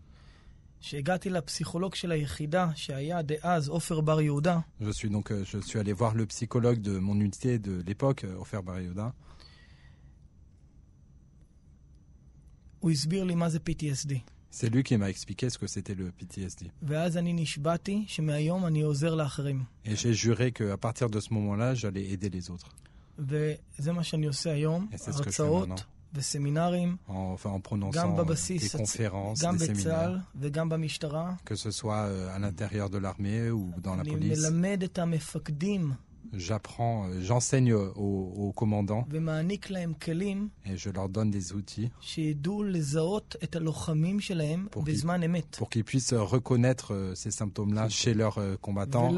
[0.81, 5.79] כשהגעתי לפסיכולוג של היחידה, שהיה דאז עופר בר יהודה, Je suis donc, euh, je suis
[5.79, 9.11] allé voir le psychologue de mon unité de l'époque, euh, Ofer Barioda.
[12.79, 14.13] הוא הסביר לי מה זה PTSD.
[14.51, 16.65] C'est lui qui m'a expliqué ce que c'était le PTSD.
[16.83, 19.63] ואז אני נשבעתי שמהיום אני עוזר לאחרים.
[19.85, 22.69] Et j'ai juré qu'à partir de ce moment-là, j'allais aider les autres.
[23.19, 25.83] וזה מה שאני עושה היום, Et c'est ce que je fais הרצאות maintenant.
[26.13, 30.69] וסמינרים, En, enfin, en prononçant גם euh, בבסיס, des conférences, גם des בצה"ל séminaires, וגם
[30.69, 31.33] במשטרה.
[31.45, 34.39] que ce soit euh, à l'intérieur de l'armée ou dans la אני police.
[34.51, 35.91] מלמד את המפקדים
[36.32, 39.06] j'apprends, j'enseigne aux, commandants.
[40.66, 41.90] et je leur donne des outils
[44.70, 49.12] pour qu'ils, puissent reconnaître euh, ces symptômes-là chez leurs euh, combattants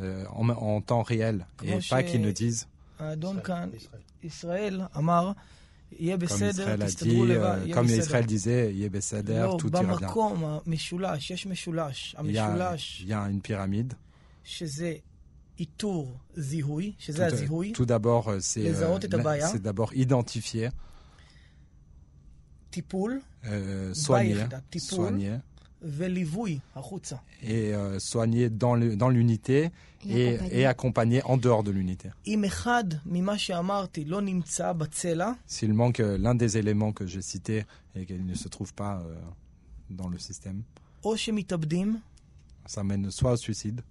[0.00, 1.46] euh, en, temps réel.
[1.62, 2.68] et pas qu'ils ne disent.
[4.22, 4.88] Israël
[6.18, 8.72] comme Israël, a dit, comme Israël disait,
[9.58, 9.70] tout
[13.00, 13.94] il y a une pyramide.
[17.68, 20.68] Euh, tout d'abord, euh, euh, c'est d'abord identifier.
[22.70, 23.22] Tipul.
[23.94, 24.44] soigner.
[24.78, 25.38] soigner.
[27.42, 29.70] Et euh, soigner dans l'unité
[30.08, 32.10] et, et, accompagner en dehors de l'unité.
[35.46, 37.64] S'il manque l'un des éléments que j'ai cités
[37.94, 39.02] et qu'il ne se trouve pas
[39.90, 40.62] dans le système,
[42.66, 43.82] ça mène soit au suicide,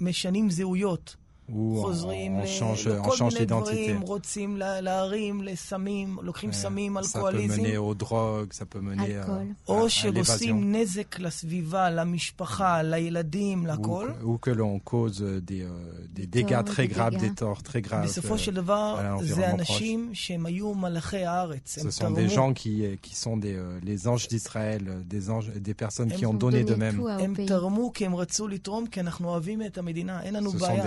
[0.00, 1.16] משנים זהויות.
[1.51, 3.45] ou on, חוזרים on ל- change, on לכל change מיני d'identité.
[3.45, 7.61] דברים, רוצים לה- להרים לסמים, לוקחים Euh, סמים, ça peut אלכוהוליזם.
[7.61, 9.47] mener aux drogues, ça peut mener euh, אלכוהול.
[9.65, 10.13] à, או à שעושים
[10.61, 10.75] l'évasion.
[10.75, 14.07] נזק לסביבה, למשפחה, לילדים, Ou, לכל.
[14.21, 15.67] que- ou que l'on cause euh, des, euh,
[16.13, 17.21] des Des dégâts torts, très des graves, dégâts.
[17.29, 18.05] des torts très graves.
[18.05, 21.77] בסופו euh, של דבר, à l'environnement זה אנשים שהם היו מלאכי הארץ.
[21.77, 24.83] הם Ce sont des תרמו, gens qui, euh, qui sont des, euh, les anges d'Israël,
[24.87, 26.95] euh, des, anges, des personnes qui Ils ont Ils ont donné donné d'eux-mêmes.
[26.97, 27.47] tout à- au הם pays.
[27.47, 30.21] תרמו כי הם רצו לתרום, כי אנחנו אוהבים את המדינה.
[30.23, 30.83] אין לנו Ce sont, בעיה,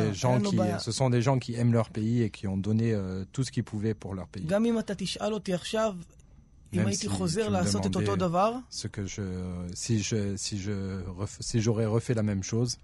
[0.76, 3.44] Euh, ce sont des gens qui aiment leur pays et qui ont donné euh, tout
[3.44, 4.44] ce qu'ils pouvaient pour leur pays.
[8.70, 9.22] Si ce que je,
[9.74, 11.02] si je, si je,
[11.40, 12.78] si j'aurais refait la même chose.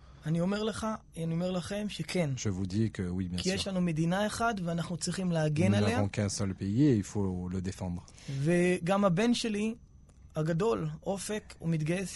[2.37, 3.73] Je vous dis que oui, bien sûr.
[5.81, 8.05] Nous n'avons qu'un seul pays et il faut le défendre.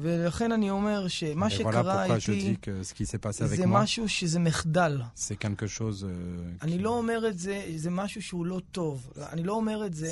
[0.00, 2.54] ולכן אני אומר שמה שקרה איתי,
[3.56, 5.00] זה משהו שזה מחדל.
[6.62, 9.12] אני לא אומר את זה, זה משהו שהוא לא טוב.
[9.32, 10.10] אני לא אומר את זה...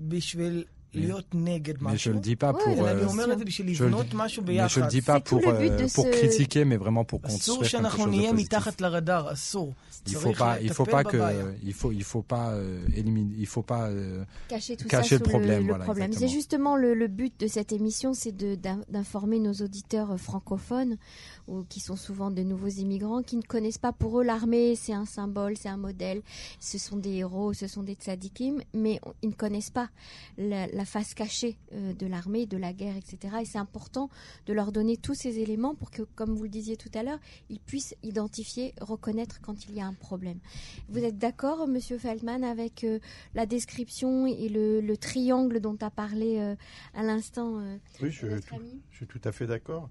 [0.00, 3.07] בשביל להיות נגד Mais je משהו, le dis pas Ouais, pour, mais אלא אני euh,
[3.07, 4.81] אומר את זה בשביל je le לבנות dis- משהו mais je ביחד.
[4.81, 7.03] le dis pas C'est tout pour le but euh, de pour ce- critiquer, mais vraiment
[7.05, 8.45] pour אסור construire quelque שאנחנו chose de נהיה positif.
[8.45, 9.73] מתחת לרדאר, אסור.
[10.07, 11.43] Il faut צריך pas, il faut pas לטפל בבעיה.
[11.43, 13.83] que, il faut, il faut pas euh, éliminer, il faut pas.
[13.89, 16.07] euh, cacher tout Cacher ça le sous problème, le, voilà, problème.
[16.07, 16.29] exactement.
[16.29, 20.17] C'est justement le, le but de cette émission, c'est de- d'in- d'informer nos auditeurs euh,
[20.17, 20.95] francophones
[21.49, 24.93] ou qui sont souvent de nouveaux immigrants qui ne connaissent pas pour eux l'armée, c'est
[25.03, 26.19] un symbole, c'est un modèle,
[26.71, 29.89] ce sont des héros, ce sont des tzadikim, mais on- ils ne connaissent pas
[30.37, 33.36] la, la face cachée euh, de l'armée, de la guerre, etc.
[33.42, 34.10] Et c'est important
[34.46, 37.18] de leur donner tous ces éléments pour que, comme vous le disiez tout à l'heure,
[37.50, 40.38] ils puissent identifier, reconnaître quand il y a un problème.
[40.88, 42.98] Vous êtes d'accord, Monsieur Feldman, avec euh,
[43.34, 46.54] la description et le, le triangle dont a parlé euh,
[46.94, 47.60] à l'instant
[48.00, 49.88] Oui, je, notre tout- ami je suis tout à fait d'accord.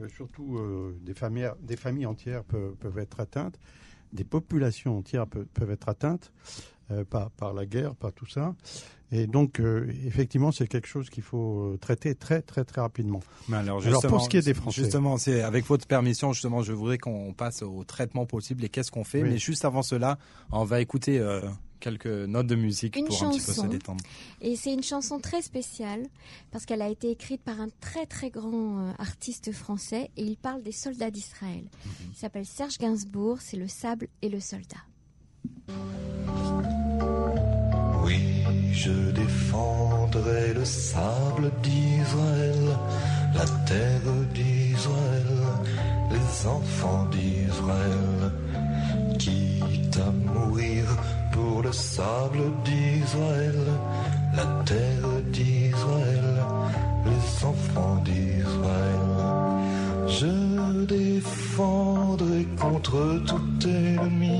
[0.00, 3.58] Euh, surtout, euh, des, familles, des familles entières peuvent, peuvent être atteintes,
[4.12, 6.32] des populations entières peuvent, peuvent être atteintes
[6.90, 8.54] euh, par, par la guerre, par tout ça.
[9.12, 13.20] Et donc, euh, effectivement, c'est quelque chose qu'il faut euh, traiter très, très, très rapidement.
[13.48, 14.82] Mais alors, Alors, pour ce qui est des Français.
[14.82, 18.90] Justement, c'est avec votre permission, justement, je voudrais qu'on passe au traitement possible et qu'est-ce
[18.90, 19.22] qu'on fait.
[19.22, 19.30] Oui.
[19.30, 20.18] Mais juste avant cela,
[20.50, 21.40] on va écouter euh,
[21.78, 24.02] quelques notes de musique Une pour un petit peu se détendre.
[24.40, 26.02] Et c'est une chanson très spéciale
[26.50, 30.64] parce qu'elle a été écrite par un très très grand artiste français et il parle
[30.64, 31.64] des soldats d'Israël.
[32.10, 34.82] Il s'appelle Serge Gainsbourg, c'est le sable et le soldat.
[38.04, 42.62] Oui, je défendrai le sable d'Israël,
[43.34, 45.32] la terre d'Israël,
[46.10, 48.32] les enfants d'Israël,
[49.18, 50.84] quitte à mourir
[51.32, 53.60] pour le sable d'Israël,
[54.34, 56.30] la terre d'Israël,
[57.06, 59.06] les enfants d'Israël.
[60.08, 64.35] Je défendrai contre tout ennemi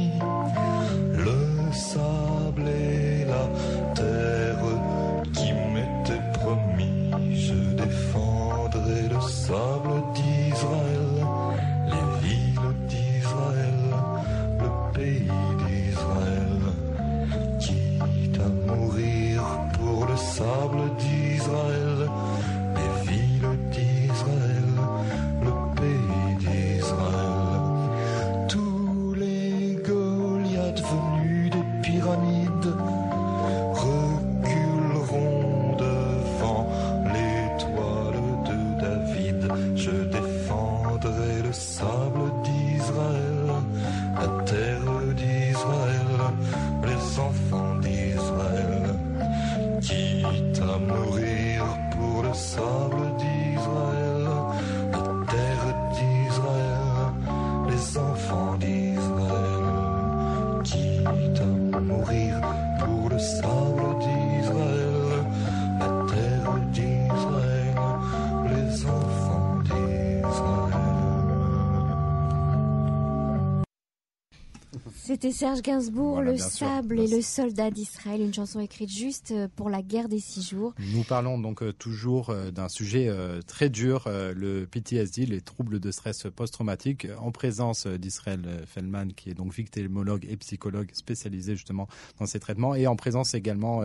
[75.07, 76.51] C'était Serge Gainsbourg, Voilà, Le sûr.
[76.51, 80.43] sable et le soldat d'Israël, une chanson écrite juste euh, pour la guerre des six
[80.51, 80.75] jours.
[80.93, 83.09] Nous parlons donc euh, toujours euh, d'un sujet
[83.47, 89.35] très dur, le PTSD, les troubles de stress post-traumatique, en présence d'Israël Feldman, qui est
[89.35, 91.87] donc victimologue et psychologue spécialisé justement
[92.19, 93.83] dans ces traitements, et en présence également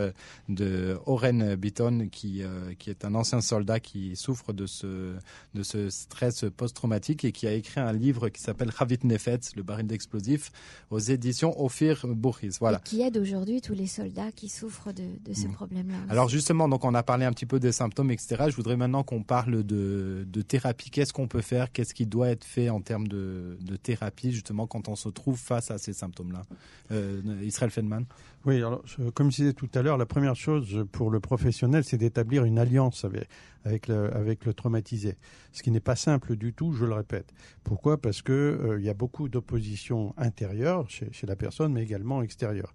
[0.50, 2.42] de Oren Beaton, qui,
[2.80, 5.14] qui est un ancien soldat qui souffre de ce,
[5.54, 9.64] de ce stress post-traumatique et qui a écrit un livre qui s'appelle Ravit Nefetz, le
[9.64, 10.52] baril d'explosifs,
[10.90, 12.58] aux éditions Ophir Bourris.
[12.60, 12.80] Voilà.
[12.80, 15.54] Et qui aide aujourd'hui tous les soldats qui souffrent de, de ce Mhm.
[15.54, 15.98] problème-là.
[16.10, 18.46] Alors justement, donc on a parlé un petit peu des symptômes, etc.
[18.50, 20.90] Je voudrais maintenant qu'on parle de, de thérapie.
[20.90, 21.72] Qu'est-ce qu'on peut faire?
[21.72, 25.38] Qu'est-ce qui doit être fait en termes de, de thérapie, justement, quand on se trouve
[25.38, 26.44] face à ces symptômes-là?
[26.92, 28.06] Euh, Israël Feldman
[28.46, 31.98] Oui, alors, comme je disais tout à l'heure, la première chose pour le professionnel, c'est
[31.98, 33.28] d'établir une alliance avec,
[33.66, 35.16] avec, le, avec le traumatisé.
[35.52, 37.34] Ce qui n'est pas simple du tout, je le répète.
[37.64, 38.02] Pourquoi?
[38.02, 42.24] Parce que euh, il y a beaucoup d'opposition intérieure chez, chez la personne, mais également
[42.24, 42.74] extérieure.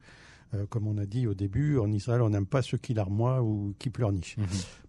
[0.55, 3.43] Euh, comme on a dit au début, en Israël, on n'aime pas ceux qui larmoient
[3.43, 4.37] ou qui pleurnichent.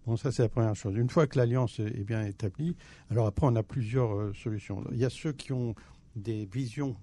[0.06, 0.94] Bon, ça c'est la première chose.
[0.96, 2.76] Une fois que l'alliance est bien établie,
[3.10, 4.84] alors après on a plusieurs euh, solutions.
[4.92, 5.74] Il y a ceux qui ont
[6.14, 6.96] des visions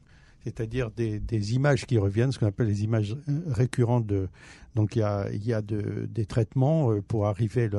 [0.45, 4.05] c'est-à-dire des, des images qui reviennent, ce qu'on appelle les images euh, récurrentes.
[4.07, 4.29] De,
[4.75, 7.69] donc il y a, il y a de, des traitements euh, pour arriver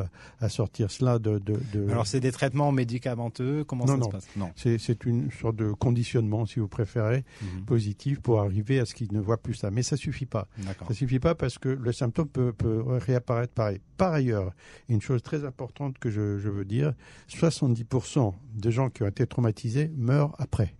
[0.40, 1.38] à sortir cela de.
[1.38, 4.06] de, de- Alors, c'est des traitements médicamenteux Comment Non, ça non.
[4.06, 4.28] se passe?
[4.36, 4.50] Non.
[4.56, 7.64] c'est, une sorte de conditionnement, si vous préférez, Mhm.
[7.64, 9.70] positif pour arriver à ce qu'il ne voit plus ça.
[9.70, 10.48] Mais ça suffit pas.
[10.88, 13.80] Ça suffit pas parce que le symptôme peut, peut réapparaître pareil.
[13.96, 14.52] Par ailleurs,
[14.88, 16.94] une chose très importante que je, je veux dire,
[17.28, 20.74] 70% de gens qui ont été traumatisés meurent après.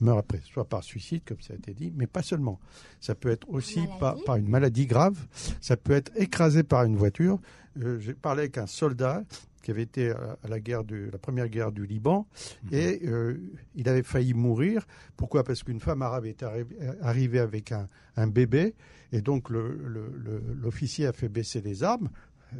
[0.00, 2.58] Meurent après, soit par suicide, comme ça a été dit, mais pas seulement.
[3.00, 5.18] Ça peut être aussi par, par une maladie grave,
[5.60, 7.38] ça peut être écrasé par une voiture.
[7.82, 9.22] Euh, J'ai parlé avec un soldat
[9.62, 12.26] qui avait été à la guerre du, la première guerre du Liban
[12.72, 13.36] et euh,
[13.74, 14.86] il avait failli mourir.
[15.18, 15.44] Pourquoi?
[15.44, 16.64] Parce qu'une femme arabe est arri-
[17.02, 17.86] arrivée avec un,
[18.16, 18.74] un bébé
[19.12, 22.08] et donc le- le- le- l'officier a fait baisser les armes.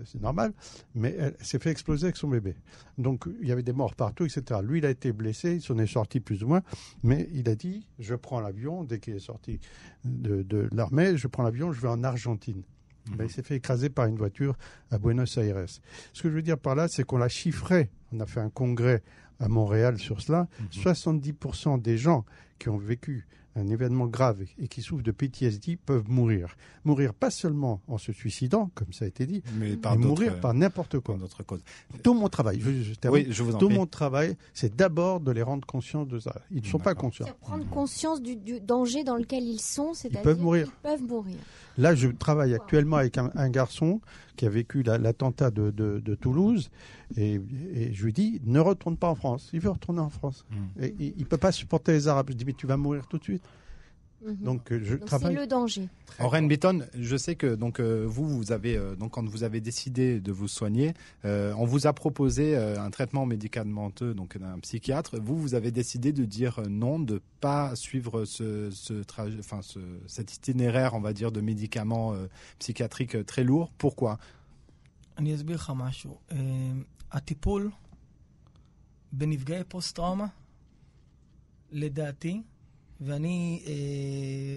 [0.04, 0.52] C'est normal,
[0.94, 2.54] mais elle s'est fait exploser avec son bébé.
[2.98, 4.60] Donc il y avait des morts partout, etc.
[4.62, 6.62] Lui, il a été blessé, il s'en est sorti plus ou moins,
[7.02, 9.60] mais il a dit je prends l'avion dès qu'il est sorti
[10.04, 12.62] de, de l'armée, je prends l'avion, je vais en Argentine.
[13.16, 14.56] Ben, il s'est fait écraser par une voiture
[14.90, 15.64] à Buenos Aires.
[16.12, 17.90] Ce que je veux dire par là, c'est qu'on l'a chiffré.
[18.12, 19.02] On a fait un congrès
[19.40, 20.48] à Montréal sur cela.
[20.70, 22.24] 70% des gens
[22.58, 23.26] qui ont vécu
[23.60, 26.56] un événement grave et qui souffrent de PTSD peuvent mourir.
[26.84, 30.40] Mourir pas seulement en se suicidant, comme ça a été dit, Mais par mais mourir
[30.40, 31.16] par n'importe quoi.
[31.16, 31.58] par.
[32.02, 33.26] Tout mon travail, je, je termine.
[33.26, 33.76] Oui, je vous en tout prie.
[33.76, 36.34] mon travail, c'est d'abord de les rendre conscients de ça.
[36.50, 37.26] Ils ne sont pas conscients.
[37.40, 40.64] Prendre conscience du, du danger dans lequel ils sont, c'est-à-dire peuvent mourir.
[40.66, 41.36] qu'ils peuvent mourir.
[41.80, 44.00] Là, je travaille actuellement avec un, un garçon
[44.36, 46.70] qui a vécu la- l'attentat de, de- de Toulouse
[47.16, 47.40] et,
[47.74, 49.48] et je lui dis ne retourne pas en France.
[49.52, 50.44] Il veut retourner en France.
[50.50, 50.82] Mm.
[50.84, 52.26] Et il ne peut pas supporter les Arabes.
[52.30, 53.42] Je dis mais tu vas mourir tout de suite.
[54.21, 54.43] Mhm.
[54.43, 55.35] Donc euh, je Donc c'est travaille.
[55.35, 55.87] le danger.
[56.19, 59.61] Oren Beaton, je sais que donc euh, vous vous avez euh, donc quand vous avez
[59.61, 60.93] décidé de vous soigner,
[61.25, 65.19] euh, on vous a proposé euh, un traitement médicamenteux donc d'un psychiatre.
[65.19, 69.61] Vous vous avez décidé de dire euh, non, de pas suivre ce, ce trajet, enfin
[69.61, 72.27] ce, cet itinéraire, on va dire, de médicaments euh,
[72.59, 73.69] psychiatriques euh, très lourds.
[73.77, 74.17] Pourquoi
[75.17, 76.17] אני אסביר לך משהו.
[76.31, 76.37] אה,
[77.11, 77.71] הטיפול
[79.13, 80.27] בנפגעי פוסט-טראומה,
[81.71, 82.41] לדעתי,
[83.00, 83.62] ואני...
[83.66, 84.56] אה,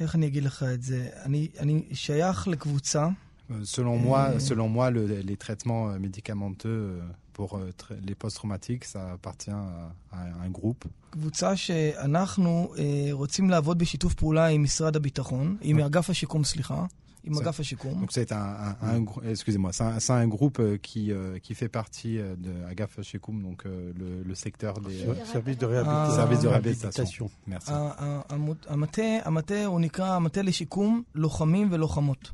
[0.00, 1.08] איך אני אגיד לך את זה?
[1.24, 3.08] אני, אני שייך לקבוצה,
[3.50, 4.40] Euh, Selon moi, Euh.
[4.50, 7.00] selon moi, le- les traitements euh, médicamenteux euh,
[7.36, 7.70] pour euh,
[8.08, 10.86] les post-traumatiques, ça appartient à, à un groupe.
[11.10, 16.86] קבוצה שאנחנו אה, רוצים לעבוד בשיתוף פעולה עם משרד הביטחון, עם אגף השיקום, סליחה,
[17.23, 18.03] עם זה- אגף השיקום.
[18.03, 18.35] Donc c'est un,
[18.67, 22.15] un, un grou- excusez-moi, c'est un, c'est un groupe euh, qui euh, qui fait partie
[22.17, 25.69] euh, de Agaf Shekoum, donc euh, le, le secteur des Ouais, service de Ah.
[25.73, 26.15] réhabilitation.
[26.21, 27.27] services de réhabilitation.
[27.53, 27.71] Merci.
[27.71, 32.31] ה- ה- המות- המטה, המטה הוא נקרא המטה לשיקום לוחמים ולוחמות.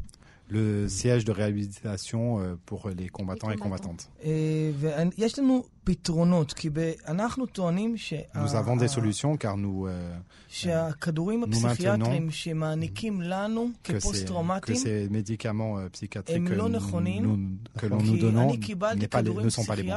[0.51, 4.11] le siège de réhabilitation euh, pour les combattants et combattantes.
[8.35, 10.13] Nous avons des solutions car nous, euh,
[10.67, 12.23] nous maintenons
[14.61, 19.85] que ces, médicaments euh, psychiatriques que nous, nous donnons pas les, ne sont pas les
[19.85, 19.95] bons.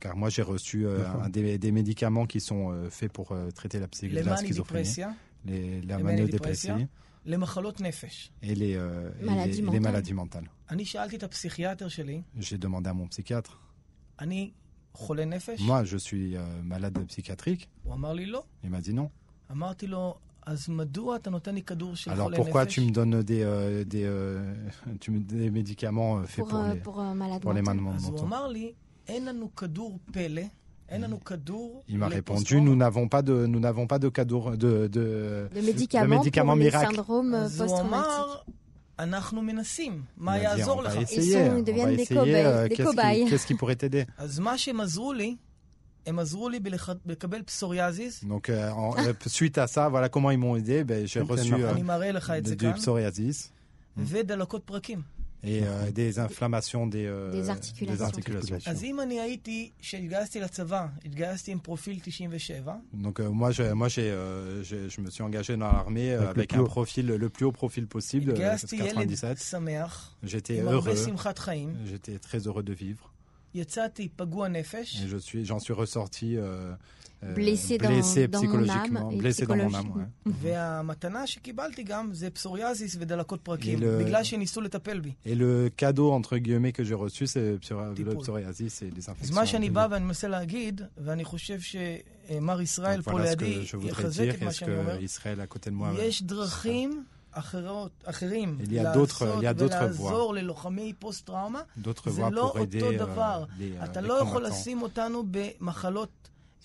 [0.00, 0.86] Car moi j'ai reçu
[1.30, 3.86] des, médicaments qui sont faits pour traiter la,
[4.22, 4.96] la schizophrénie,
[5.44, 6.70] les, la maniodépressie,
[7.25, 8.31] למחלות נפש.
[8.43, 9.81] et les, euh, et Maladies les- et les mentales.
[9.81, 10.49] maladies mentales.
[10.71, 13.51] אני שאלתי את הפסיכיאטר שלי, J'ai demandé à mon psychiatre.
[14.19, 14.51] אני
[14.93, 15.59] חולה נפש?
[15.61, 17.65] Moi, je suis euh, malade psychiatrique.
[17.83, 18.43] הוא אמר לי לא.
[18.63, 19.07] Il m'a dit non.
[19.51, 22.79] אמרתי לו, אז מדוע אתה נותן לי כדור של Alors חולה pourquoi נפש?
[22.79, 24.69] tu me donnes des, euh, des, euh,
[24.99, 27.61] tu me, des médicaments euh, faits Pour, pour, euh, les, pour un malade pour les
[27.61, 27.77] mental.
[27.79, 28.73] malades אז הוא mentaux אמר לי,
[29.07, 30.51] אין לנו כדור פלא, אין לנו כדור
[31.88, 33.98] il m'a répondu nous n'avons pas de nous n'avons post-traumatique.
[42.68, 43.26] Des euh, cobayes.
[43.28, 44.06] Qu'est-ce qui, pourrait t'aider
[48.24, 50.84] donc, euh, euh, suite à ça, voilà comment ils m'ont aidé.
[50.84, 51.54] Ben, j'ai reçu
[52.56, 53.52] du psoriasis
[55.44, 57.96] et euh, des inflammations des, euh, des articulations.
[57.96, 58.56] Des articulations.
[62.92, 66.52] Donc euh, moi, je, moi euh, j'ai, je me suis engagé dans l'armée euh, avec,
[66.52, 68.34] avec un profil le plus haut profil possible.
[68.78, 69.30] 97.
[69.30, 69.34] Euh,
[70.22, 70.90] J'étais heureux.
[71.86, 73.11] J'étais très heureux de vivre.
[73.53, 76.41] יצאתי פגוע נפש, Et je suis, j'en suis ressorti euh,
[77.23, 79.69] euh, Blessé dans- blessé dans mon psychologiquement, âme et blessé dans mon âme.
[79.69, 79.95] psychologiquement.
[80.27, 80.31] ouais.
[80.41, 85.11] והמתנה שקיבלתי גם זה פסוריאזיס ודלקות פרקים, ל- בגלל שניסו לטפל בי.
[85.25, 88.23] Et le cadeau entre guillemets que j'ai reçu, c'est psori- le טיפול.
[88.25, 89.35] psoriasis et les אז infections.
[89.35, 93.61] מה שאני בא ואני מנסה להגיד, ואני חושב שמר ישראל Donc פה voilà ce לידי
[93.63, 94.97] que je voudrais יחזק dire את מה et ce שאני אומר.
[94.99, 96.01] que Israël à côté de moi.
[96.01, 99.20] יש דרכים אחרות, אחרים לעשות
[99.60, 101.60] ולעזור ללוחמי פוסט-טראומה.
[102.06, 103.44] זה לא אותו euh, דבר.
[103.58, 104.46] euh, אתה לא יכול.
[104.46, 106.08] לשים אותנו במחלות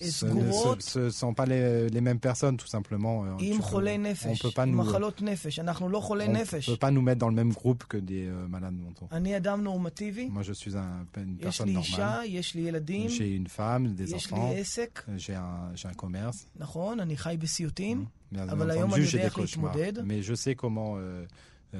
[0.00, 3.24] ne סגורות ce- sont pas les, les mêmes personnes, tout simplement.
[3.24, 5.58] Euh, עם חולי on נפש, peut pas עם nous, מחלות נפש.
[5.58, 6.70] אנחנו לא חולי on נפש.
[6.70, 9.08] peut pas nous mettre dans le même groupe que des euh, malades mentaux.
[9.12, 11.84] אני אדם נורמטיבי, Moi, je suis un, une יש personne לי normale.
[11.84, 16.02] אישה, יש לי ילדים, J'ai une femme, des יש enfants, לי עסק, j'ai un, un
[16.04, 16.44] commerce.
[16.56, 19.75] נכון, אני חי בסיוטים, Bien אבל היום entendu, אני j'ai יודע des איך cauchemars.
[19.75, 19.99] להתמודד.
[20.05, 21.25] Mais je sais comment, euh,
[21.73, 21.77] euh,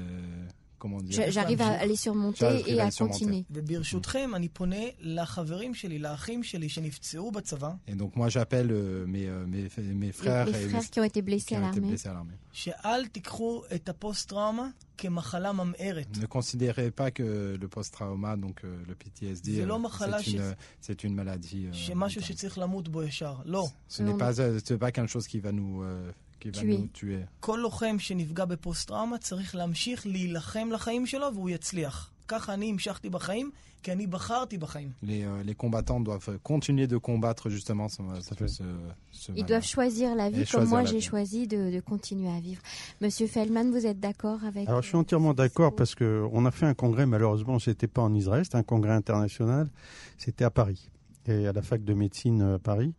[0.79, 1.15] comment dire.
[1.27, 3.25] Je- J'arrive à, à les surmonter J'arrive et à à les surmonter.
[3.25, 3.43] continuer.
[3.51, 9.27] וברשותכם, אני פונה לחברים שלי, לאחים שלי שנפצעו בצבא, Et donc moi, j'appelle euh, mes,
[9.27, 9.63] euh, mes,
[9.93, 11.79] mes Les, frères, les et mes- frères qui ont été qui blessés à ont été
[11.79, 11.87] l'armée.
[11.89, 12.37] blessés à l'armée.
[12.51, 14.67] שאל תיקחו את הפוסט-טראומה
[14.97, 16.17] כמחלה ממארת.
[16.17, 20.27] Ne considérez pas que le post-trauma, donc euh, le PTSD, זה euh, לא מחלה c'est
[20.31, 21.67] une, ש- c'est une maladie.
[21.71, 22.25] euh, שמשהו mentale.
[22.25, 23.35] שצריך למות בו ישר.
[23.45, 23.67] לא.
[23.89, 24.17] Ce n'est Non.
[24.17, 26.77] pas, euh, ce n'est pas quelque chose qui va nous, euh, qui va Tuer.
[26.77, 27.25] nous tuer.
[27.39, 32.09] כל לוחם שנפגע בפוסט-טראומה צריך להמשיך להילחם לחיים שלו והוא יצליח.
[32.27, 33.51] ככה אני המשכתי בחיים,
[33.83, 34.89] כי אני בחרתי בחיים.
[35.03, 38.47] Les, euh, les combattants doivent continuer de combattre justement ce, ce, fait.
[38.47, 38.63] ce-
[39.11, 39.45] ce Ils mal.
[39.49, 41.01] doivent choisir la vie Et comme choisir moi la j'ai vie.
[41.11, 42.61] choisi de, de continuer à vivre.
[43.01, 46.51] Monsieur Feldman, vous êtes d'accord avec Alors je suis entièrement d'accord parce que on a
[46.51, 49.69] fait un congrès, malheureusement c'était pas en Israël, c'était un congrès international,
[50.17, 50.89] c'était à Paris
[51.25, 52.93] et à la fac de médecine euh, à Paris.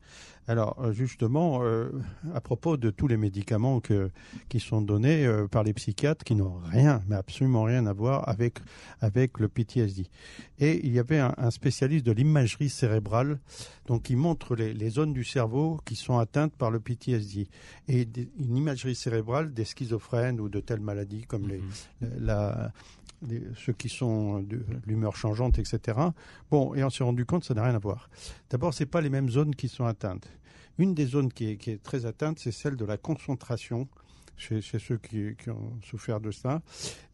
[0.49, 1.91] Alors euh, justement, euh,
[2.33, 4.09] à propos de tous les médicaments que,
[4.49, 8.27] qui sont donnés euh, par les psychiatres qui n'ont rien, mais absolument rien à voir
[8.27, 8.57] avec,
[8.99, 10.07] avec le PTSD.
[10.57, 13.37] Et il y avait un, un spécialiste de l'imagerie cérébrale,
[13.85, 17.47] donc qui montre les, les zones du cerveau qui sont atteintes par le PTSD.
[17.87, 18.07] Et
[18.39, 21.61] une imagerie cérébrale des schizophrènes ou de telles maladies comme les,
[22.17, 22.71] la,
[23.27, 25.95] les- ceux qui sont de l'humeur changeante, etc.
[26.49, 28.09] Bon, et on s'est rendu compte que ça n'a rien à voir.
[28.49, 30.27] D'abord, c'est pas les mêmes zones qui sont atteintes.
[30.79, 33.87] Une des zones qui est, très atteinte, c'est celle de la concentration
[34.37, 36.61] chez, ceux qui, ont souffert de ça.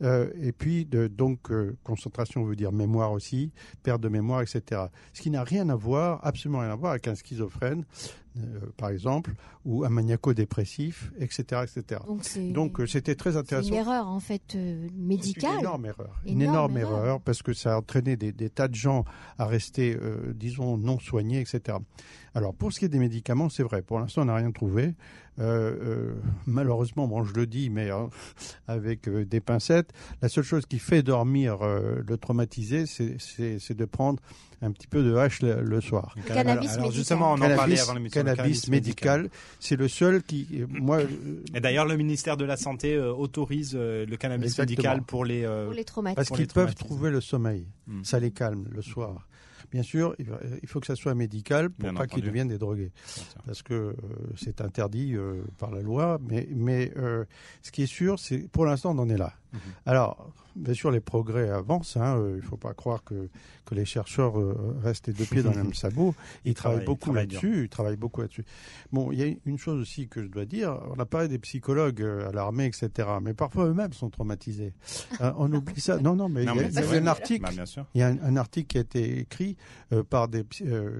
[0.03, 3.51] Euh, et puis, donc, euh, concentration veut dire mémoire aussi,
[3.81, 4.83] perte de mémoire, etc.
[5.13, 7.85] Ce qui n'a rien à voir, absolument rien à voir avec un schizophrène,
[8.37, 9.33] euh, par exemple,
[9.63, 12.01] ou un maniaco-dépressif, etc., etc.
[12.53, 13.69] Donc euh, c'était très intéressant.
[13.69, 15.59] une erreur en fait euh, C'est Une médicale.
[15.59, 16.21] énorme erreur.
[16.25, 16.99] Une Énorme erreur.
[17.05, 19.05] erreur parce que ça a entraîné des, des tas de gens
[19.37, 21.77] à rester, euh, disons, non soignés, etc.
[22.33, 23.81] Alors, pour ce qui est des médicaments, c'est vrai.
[23.81, 24.93] Pour l'instant, on n'a rien trouvé.
[26.45, 28.05] Malheureusement, bon, je le dis, mais euh,
[28.67, 34.21] avec des pincettes, la seule chose qui fait dormir le traumatisé, c'est de prendre
[34.65, 36.13] un petit peu de hache le, le soir.
[36.15, 36.91] Le cannabis Alors médical.
[36.91, 38.21] justement, on en parlait Cannabis, avant l'émission.
[38.23, 40.99] le cannabis médical, c'est le seul qui, moi,
[41.53, 44.71] Et d'ailleurs, le ministère de la Santé euh, autorise euh, le cannabis Exactement.
[44.77, 45.43] médical pour les.
[45.45, 46.15] euh, Pour les traumatismes.
[46.15, 47.67] Parce qu'ils peuvent trouver le sommeil.
[47.87, 48.03] Hmm.
[48.03, 49.27] Ça les calme le soir.
[49.71, 52.91] Bien sûr, il faut que ça soit médical pour Bien pas qu'ils deviennent des drogués.
[53.45, 53.93] Parce que euh,
[54.37, 56.19] c'est interdit euh, par la loi.
[56.29, 57.25] Mais, mais euh,
[57.63, 59.33] ce qui est sûr, c'est pour l'instant, on en est là.
[59.53, 59.59] Mhm.
[59.85, 61.97] Alors, bien sûr, les progrès avancent.
[61.97, 63.29] hein, euh, il ne faut pas croire que,
[63.65, 66.13] que les chercheurs euh, restent les deux pieds dans le même sabot.
[66.43, 67.63] Ils, Ils travaillent, travaillent- beaucoup là-dessus.
[67.63, 68.45] Ils travaillent beaucoup là-dessus.
[68.91, 70.77] Bon, il y a une chose aussi que je dois dire.
[70.95, 73.07] On a parlé des psychologues euh, à l'armée, etc.
[73.21, 74.73] Mais parfois eux-mêmes sont traumatisés.
[75.21, 75.97] Euh, on oublie ça.
[75.99, 77.43] Non, non, mais Non, il y a, y un article.
[77.45, 77.85] Bah, bien sûr.
[77.95, 79.55] Il y a un, article qui a été écrit
[80.09, 80.43] par des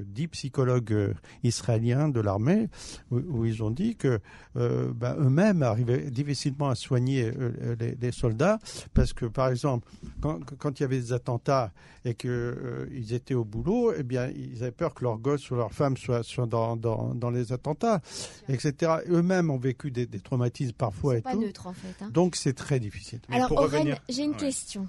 [0.05, 2.69] dix psychologues israéliens de l'armée
[3.11, 4.21] où, où ils ont dit que
[4.55, 7.31] bah, eux-mêmes arrivaient difficilement à soigner
[7.79, 8.44] les, les soldats
[8.93, 9.87] parce que par exemple,
[10.21, 11.71] quand, il y avait des attentats
[12.03, 15.55] et qu'ils euh, étaient au boulot, eh bien, ils avaient peur que leurs gosses ou
[15.55, 18.01] leurs femmes soient, dans, les attentats,
[18.49, 18.97] etc.
[19.09, 21.17] Eux-mêmes ont vécu des, traumatismes parfois.
[21.17, 21.43] Et pas tout.
[21.65, 22.03] en fait.
[22.03, 22.09] Hein.
[22.11, 23.19] Donc c'est très difficile.
[23.29, 24.01] Alors, Aurène, revenir...
[24.09, 24.87] j'ai une question.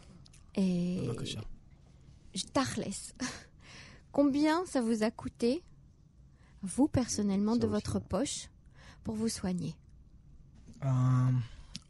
[0.55, 1.09] Et...
[2.53, 2.85] Tarles,
[4.13, 5.63] combien ça vous a coûté,
[6.63, 8.51] vous personnellement, de votre poche
[9.05, 9.75] pour vous soigner?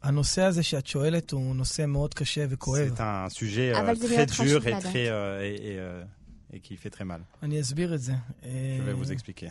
[0.06, 2.88] הנושא הזה שאת שואלת הוא נושא מאוד קשה וכואב.
[2.96, 4.82] C'est un sujet Ah, euh, אבל זה très להיות dur חשוב et לדעת.
[4.82, 7.20] très euh, et, et, euh, et qui fait très mal.
[7.42, 8.12] אני אסביר את זה.
[8.12, 8.48] Je אה,
[8.86, 9.50] vais vous expliquer.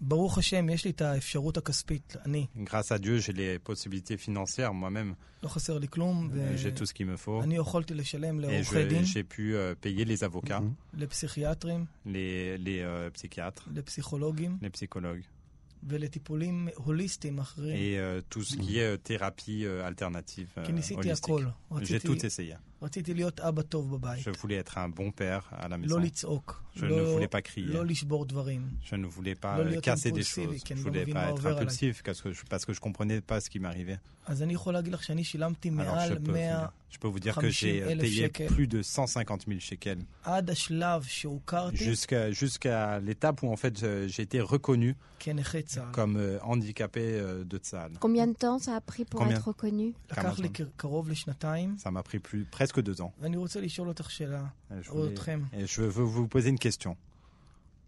[0.00, 2.16] ברוך השם, יש לי את האפשרות הכספית.
[2.26, 5.14] אני, Grâce à Dieu, j'ai les possibilités financières moi-même.
[5.42, 7.28] לא חסר לי כלום, J'ai tout ce qu'il me faut.
[7.40, 10.98] ואני יכולתי לשלם Et לעורכי je- דין, j'ai pu euh, payer les avocats, Mhm.
[11.00, 12.12] לפסיכיאטרים, les,
[12.58, 15.39] les euh, psychiatres, לפסיכולוגים les psychologues ולטיפולים הוליסטיים אחרים.
[17.75, 20.49] Et euh, tout ce qui est euh, thérapie euh, alternative.
[20.97, 21.33] holistique.
[21.81, 22.55] J'ai tout essayé.
[22.82, 24.24] רציתי להיות אבא טוב בבית.
[24.24, 25.88] Je voulais être un bon père à la maison.
[25.96, 26.62] לא לצעוק.
[26.76, 27.72] Je ne לא, voulais pas crier.
[27.72, 28.60] לא לשבור דברים.
[28.84, 30.64] Je ne voulais pas לא euh, להיות casser des אימפולסיבי, choses.
[30.64, 31.62] כי Je אני לא voulais מבין pas מה être עובר עליי.
[31.62, 33.98] impulsif parce que je, parce que je comprenais pas ce qui m'arrivait.
[34.26, 37.08] אז אני יכול להגיד לך שאני שילמתי Alors je מעל peux, 100 vous, je peux
[37.08, 38.48] vous dire que j'ai euh, 50,000 payé shekels.
[38.48, 44.08] plus de 150 000 shekels עד השלב שהוכרתי jusqu'à jusqu'à l'étape où en fait je-
[44.08, 45.92] j'ai été reconnu כנכה צה"ל.
[45.92, 47.92] comme euh, handicapé euh, de Tsahal.
[48.00, 50.54] Combien de temps ça a pris pour Combien être reconnu לקח לי זמן?
[50.54, 53.10] כ- קרוב לשנתיים, Ça m'a pris plus, presque deux ans.
[53.20, 55.40] ואני רוצה לשאול אותך שאלה, Et je, או voulais- אתכם.
[55.52, 56.94] et je veux vous poser une question.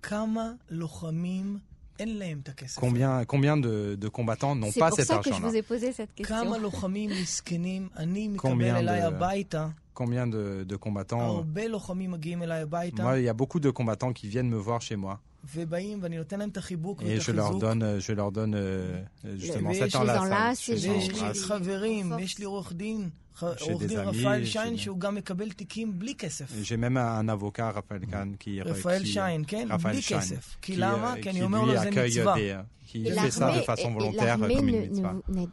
[0.02, 1.58] כמה לוחמים
[1.98, 2.80] אין להם את הכסף.
[2.80, 5.56] Combien, combien de, de combattants n'ont C'est pas pour cet ça que je argent-là vous
[5.56, 6.62] ai posé cette כמה question.
[6.62, 12.42] לוחמים מסכנים אני מקבל Combien אליי de- הביתה, Combien de, de combattants הרבה לוחמים מגיעים
[12.42, 15.16] אליי הביתה, Moi, il y a beaucoup de combattants qui viennent me voir chez moi
[15.54, 17.60] ובאים ואני נותן להם את החיבוק et ואת je leur החיזוק.
[17.62, 20.20] donne, euh, je leur donne euh, justement ויש cet les enlace.
[20.20, 23.08] enlaces et Je- les- ויש je- לי les- חברים, les- ויש לי עורך דין, ח-
[23.08, 26.63] J'ai עורך דין רפאל שיין, שהוא גם מקבל תיקים בלי כסף.
[26.63, 28.61] שמם הנבוקה רפאל כאן, כי...
[28.61, 30.57] רפאל שיין, כן, בלי כסף.
[30.61, 31.15] כי למה?
[31.21, 32.35] כי אני אומר לו, זה מצווה.
[32.93, 35.15] qui fait ça de façon volontaire comme une mitzvah.
[35.27, 35.49] n'aide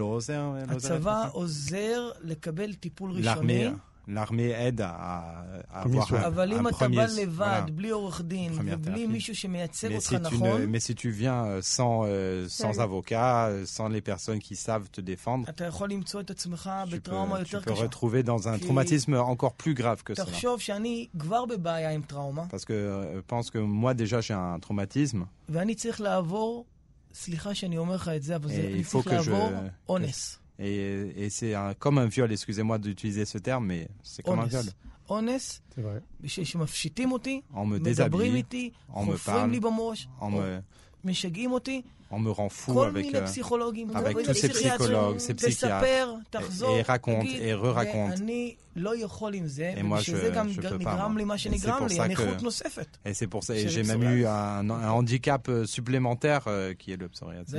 [0.68, 3.70] הצבא עוזר לקבל טיפול ראשוני.
[4.09, 6.22] l'armée aide à, à Premier avoir soin.
[6.22, 6.95] un, אבל אם un אתה premier...
[6.95, 7.72] בא לבד, voilà.
[7.72, 9.07] בלי עורך דין, Première ובלי thérapie.
[9.11, 12.47] מישהו שמייצג Mais אותך si, tu נכון, ne, mais si tu viens euh, sans, euh,
[12.47, 12.82] sans Seul.
[12.84, 16.89] avocat, euh, sans les personnes qui savent te défendre, אתה יכול למצוא את עצמך tu
[16.89, 17.84] peux, בטראומה tu יותר peux קשה.
[17.86, 20.26] retrouver dans un Qui- traumatisme encore plus grave que cela.
[20.26, 24.34] תחשוב שאני כבר בבעיה עם טראומה, Parce que euh, je pense que moi déjà j'ai
[24.34, 26.65] un traumatisme ואני צריך לעבור,
[27.13, 29.30] סליחה שאני אומר לך את זה, אבל זה, Et אני il faut צריך que je-
[29.30, 30.39] לעבור que- אונס.
[30.61, 34.45] et, et c'est un- comme un viol, excusez-moi d'utiliser ce terme, mais c'est comme un
[34.45, 34.63] viol.
[34.63, 34.74] אונס.
[35.09, 36.28] אונס, C'est vrai.
[36.28, 40.24] ש- שמפשיטים אותי, On me מדברים déshabille, איתי, on me חופרים parle, לי בראש, on
[40.24, 40.61] me,
[41.03, 43.05] משגעים אותי, on me rend fou כל avec...
[43.05, 45.84] מיני euh, פסיכולוגים, avec כל מיני tous ces פסיכיאטרים, psychologues, ces psychiatres.
[45.84, 48.20] תספר, תחזור, et raconte, תגיד, et re-raconte.
[48.20, 51.15] ואני לא יכול עם זה, Et moi, ובשביל je- זה גם je peux pas, נגרם
[51.15, 51.18] moi.
[51.18, 52.97] לי מה Et c'est שנגרם pour לי, ça הנכות que- נוספת.
[53.05, 56.43] Et c'est pour ça, Chez et j'ai le même eu un, un handicap euh, supplémentaire
[56.47, 57.53] euh, qui est le psoriasis.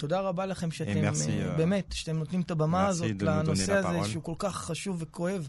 [0.00, 4.34] תודה רבה לכם שאתם, אה, באמת, שאתם נותנים את הבמה הזאת לנושא הזה שהוא כל
[4.38, 5.48] כך חשוב וכואב.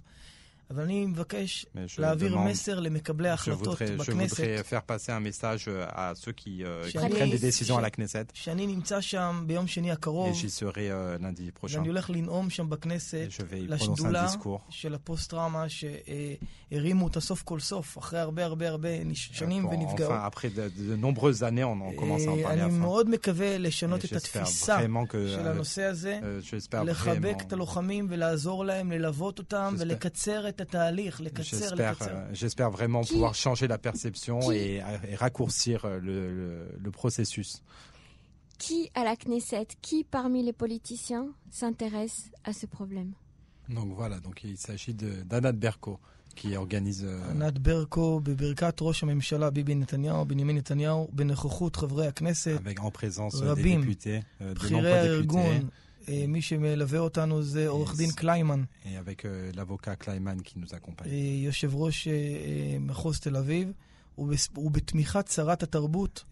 [0.71, 4.64] אבל אני מבקש mais je להעביר demande- מסר למקבלי Je ההחלטות voudrais, je בכנסת, voudrais
[4.71, 7.81] faire passer un message euh, à ceux qui, euh, qui שאני- prennent des décisions à
[7.81, 8.27] ש- la Knesset.
[8.35, 11.77] שאני נמצא שם ביום שני Et הקרוב, j'y serai euh, lundi prochain.
[11.79, 15.67] ואני הולך לנאום שם בכנסת, Et je vais y prononcer un לשדולה discours של הפוסט-טראומה
[16.71, 20.11] שהרימו אותה סוף כל סוף, אחרי הרבה הרבה הרבה נש- שנים Pour- ונפגעו.
[20.12, 22.71] Enfin, après de, de nombreuses années, on, on commence à en אה, parler à אני
[22.71, 22.81] fond.
[22.81, 26.21] מאוד מקווה Et לשנות את J'espère התפיסה vraiment que, של euh, הנושא הזה.
[26.23, 30.60] euh, j'espère לחבק vraiment, את הלוחמים ולעזור להם, ללוות אותם J'espère- ולקצר את התהליך, לקצר,
[31.43, 32.11] j'espère, לקצר.
[32.11, 36.69] euh, j'espère vraiment Qui- pouvoir changer la perception Qui- et, et raccourcir euh, le, le-
[36.87, 37.62] le processus.
[38.59, 43.12] Qui à la Knesset, qui parmi les politiciens s'intéresse à ce problème
[43.69, 45.99] Donc voilà, donc il s'agit de d'Anat Berko
[46.37, 52.59] qui organise euh, ענת ברקו, בברכת ראש הממשלה ביבי נתניהו, בנימין נתניהו, בנוכחות חברי הכנסת,
[52.64, 55.69] avec en présence euh, des רבים, députés, euh, de בכירי nombreux הארגון.
[56.10, 58.12] אה, מי שמלווה אותנו זה עורך דין.
[58.12, 61.08] קליימן, et avec euh, l'avocat Kleiman qui nous accompagne.
[61.08, 62.14] אה, יושב ראש אה,
[62.80, 63.72] מחוז תל אביב,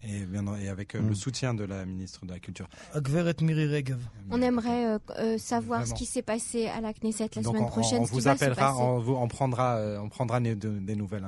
[0.02, 1.14] Et, bien, et avec euh, le mm.
[1.14, 2.68] soutien de la ministre de la Culture.
[2.94, 4.30] Mm.
[4.30, 8.00] On aimerait euh, euh, savoir ce qui s'est passé à la Knesset la semaine prochaine.
[8.02, 10.54] On, vous appellera, on, prendra, on prendra des,
[10.94, 11.24] nouvelles.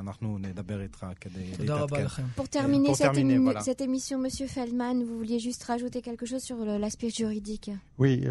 [2.36, 3.60] Pour terminer, cette, émi voilà.
[3.60, 7.70] cette, émission, Monsieur Feldman, vous vouliez juste rajouter quelque chose sur l'aspect juridique?
[7.98, 8.24] Oui,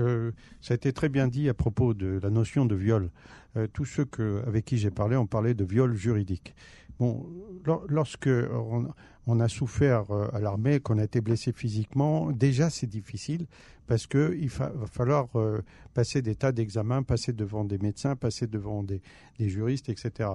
[0.61, 3.09] ça a été très bien dit à propos de la notion de viol.
[3.73, 4.07] tous ceux
[4.47, 6.53] avec qui j'ai parlé ont parlé de viol juridique.
[7.01, 7.25] Bon,
[7.65, 8.87] lor- lorsque on,
[9.25, 13.47] on a souffert euh, à l'armée, qu'on a été blessé physiquement, déjà c'est difficile
[13.87, 15.63] parce que il fa- va falloir euh,
[15.95, 19.01] passer des tas d'examens, passer devant des médecins, passer devant des,
[19.39, 20.29] des juristes, etc.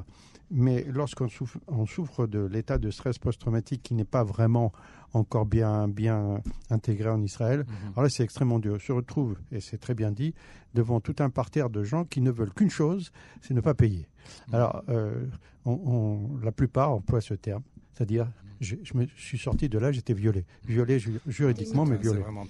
[0.51, 4.73] Mais lorsqu'on souffre, on souffre de l'état de stress post-traumatique qui n'est pas vraiment
[5.13, 7.93] encore bien, bien intégré en Israël, Mhm.
[7.93, 8.75] alors là, c'est extrêmement dur.
[8.75, 10.35] On se retrouve, et c'est très bien dit,
[10.75, 14.09] devant tout un parterre de gens qui ne veulent qu'une chose, c'est ne pas payer.
[14.53, 15.27] Alors, euh,
[15.65, 17.63] on- on- la plupart emploient ce terme,
[17.95, 18.29] c'est-à-dire,
[18.61, 20.45] je, je me suis sorti de là, j'étais violé.
[20.67, 22.21] Violé ju- juridiquement, mais violé.
[22.21, 22.45] vraiment.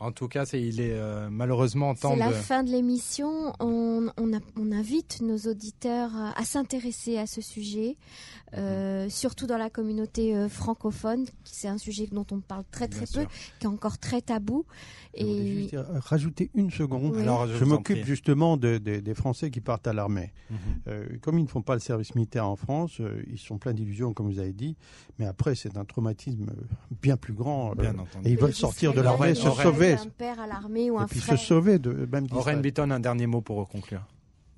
[0.00, 2.34] En tout cas, c'est, il est euh, malheureusement temps C'est la de.
[2.34, 3.52] fin de l'émission.
[3.60, 7.96] On, on a- on invite nos auditeurs à, s'intéresser à ce sujet,
[8.54, 11.24] euh, surtout dans la communauté euh, francophone.
[11.44, 13.30] qui C'est un sujet dont on parle très très Bien peu, sûr.
[13.58, 14.64] qui est encore très tabou.
[15.18, 17.14] Je Et juste euh, rajouter une seconde.
[17.16, 17.22] Oui.
[17.22, 20.32] Alors, je, Je m'occupe justement de- de- des Français qui partent à l'armée.
[20.50, 20.56] Mhm.
[20.88, 23.72] Euh, comme ils ne font pas le service militaire en France, euh, ils sont pleins
[23.74, 24.76] d'illusions, comme vous avez dit.
[25.18, 26.63] Mais après, c'est un traumatisme euh,
[27.01, 27.71] bien plus grand.
[27.71, 28.29] euh, Bien et entendu.
[28.31, 29.93] ils veulent les sortir de Israéliens l'armée, Aurait- se aurait- sauver.
[29.93, 31.39] Un père à l'armée ou Et un puis se frère.
[31.39, 32.61] sauver de même Oren d'Israël.
[32.61, 34.03] Bitton, un dernier mot pour conclure.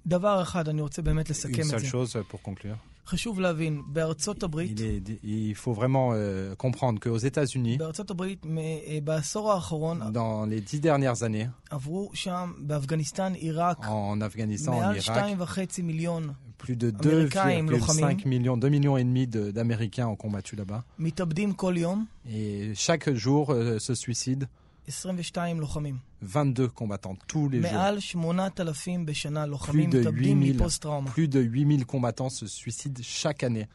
[0.07, 1.87] דבר אחד, אני רוצה באמת Une לסכם את seule זה.
[1.87, 2.77] chose pour conclure.
[3.07, 8.45] חשוב להבין, בארצות הברית, Il, est, il faut vraiment euh, comprendre qu'aux États-Unis, בארצות הברית,
[8.45, 14.67] מ- אה, בעשור האחרון, dans les dix dernières années, עברו שם, באפגניסטן, עיראק, en Afghanistan,
[14.67, 16.29] en מעל Irak, שתיים וחצי מיליון
[16.60, 20.84] plus de 2,5 millions, 2 millions et demi d'Américains ont combattu là-bas.
[22.30, 24.46] Et chaque jour euh, se suicide
[26.22, 27.80] 22 combattants tous les jours.
[31.04, 33.68] Plus de 8000 combattants se suicident chaque année.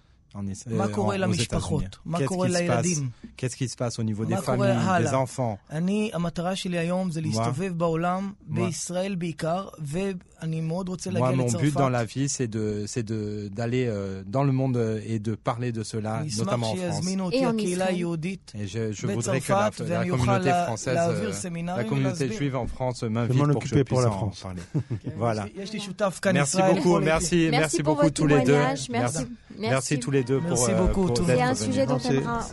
[0.70, 1.82] מה euh, קורה en- aux למשפחות?
[1.82, 2.00] États-Unis.
[2.06, 3.11] מה Qu'est-ce קורה qui se passe לילדים?
[3.36, 5.22] Qu'est-ce qui se passe au niveau des מה קורה familles, des הלאה?
[5.24, 11.44] enfants אני, המטרה שלי היום זה להסתובב בעולם, בישראל בעיקר, ואני מאוד רוצה Moi, להגיע
[11.46, 12.16] mon but dans la לצרפת.
[12.16, 15.82] vie, c'est de, c'est de, d'aller euh, dans le monde euh, et de parler de
[15.82, 17.02] cela, אני אשמח notamment en France.
[17.02, 17.94] שיזמינו Et אותי en הקהילה Israël.
[17.94, 21.28] היהודית Et je, je voudrais que la, בצרפת, la ואני אוכל communauté לה- française, להעביר
[21.30, 22.38] euh, la סמינרים communauté ולהסביר.
[22.38, 24.42] juive en France m'en m'invite pour que je occuper pour puisse la en France.
[24.42, 24.80] parler.
[25.04, 25.44] כן, Voilà.
[25.46, 26.70] יש לי- יש לי שותף כאן, Merci ישראל.
[26.74, 27.11] beaucoup, יכול איתי.
[27.11, 28.61] merci, merci pour beaucoup votre tous les deux.
[28.61, 28.90] témoignage.
[28.90, 29.18] Merci.
[29.58, 29.98] Merci Merci.
[30.00, 31.99] tous les deux pour, Merci euh, beaucoup, pour C'est un sujet dont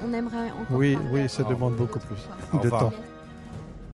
[0.06, 2.92] on aimerait encore Oui, parler oui, ça demande beaucoup plus de temps.
[2.92, 3.11] Merci.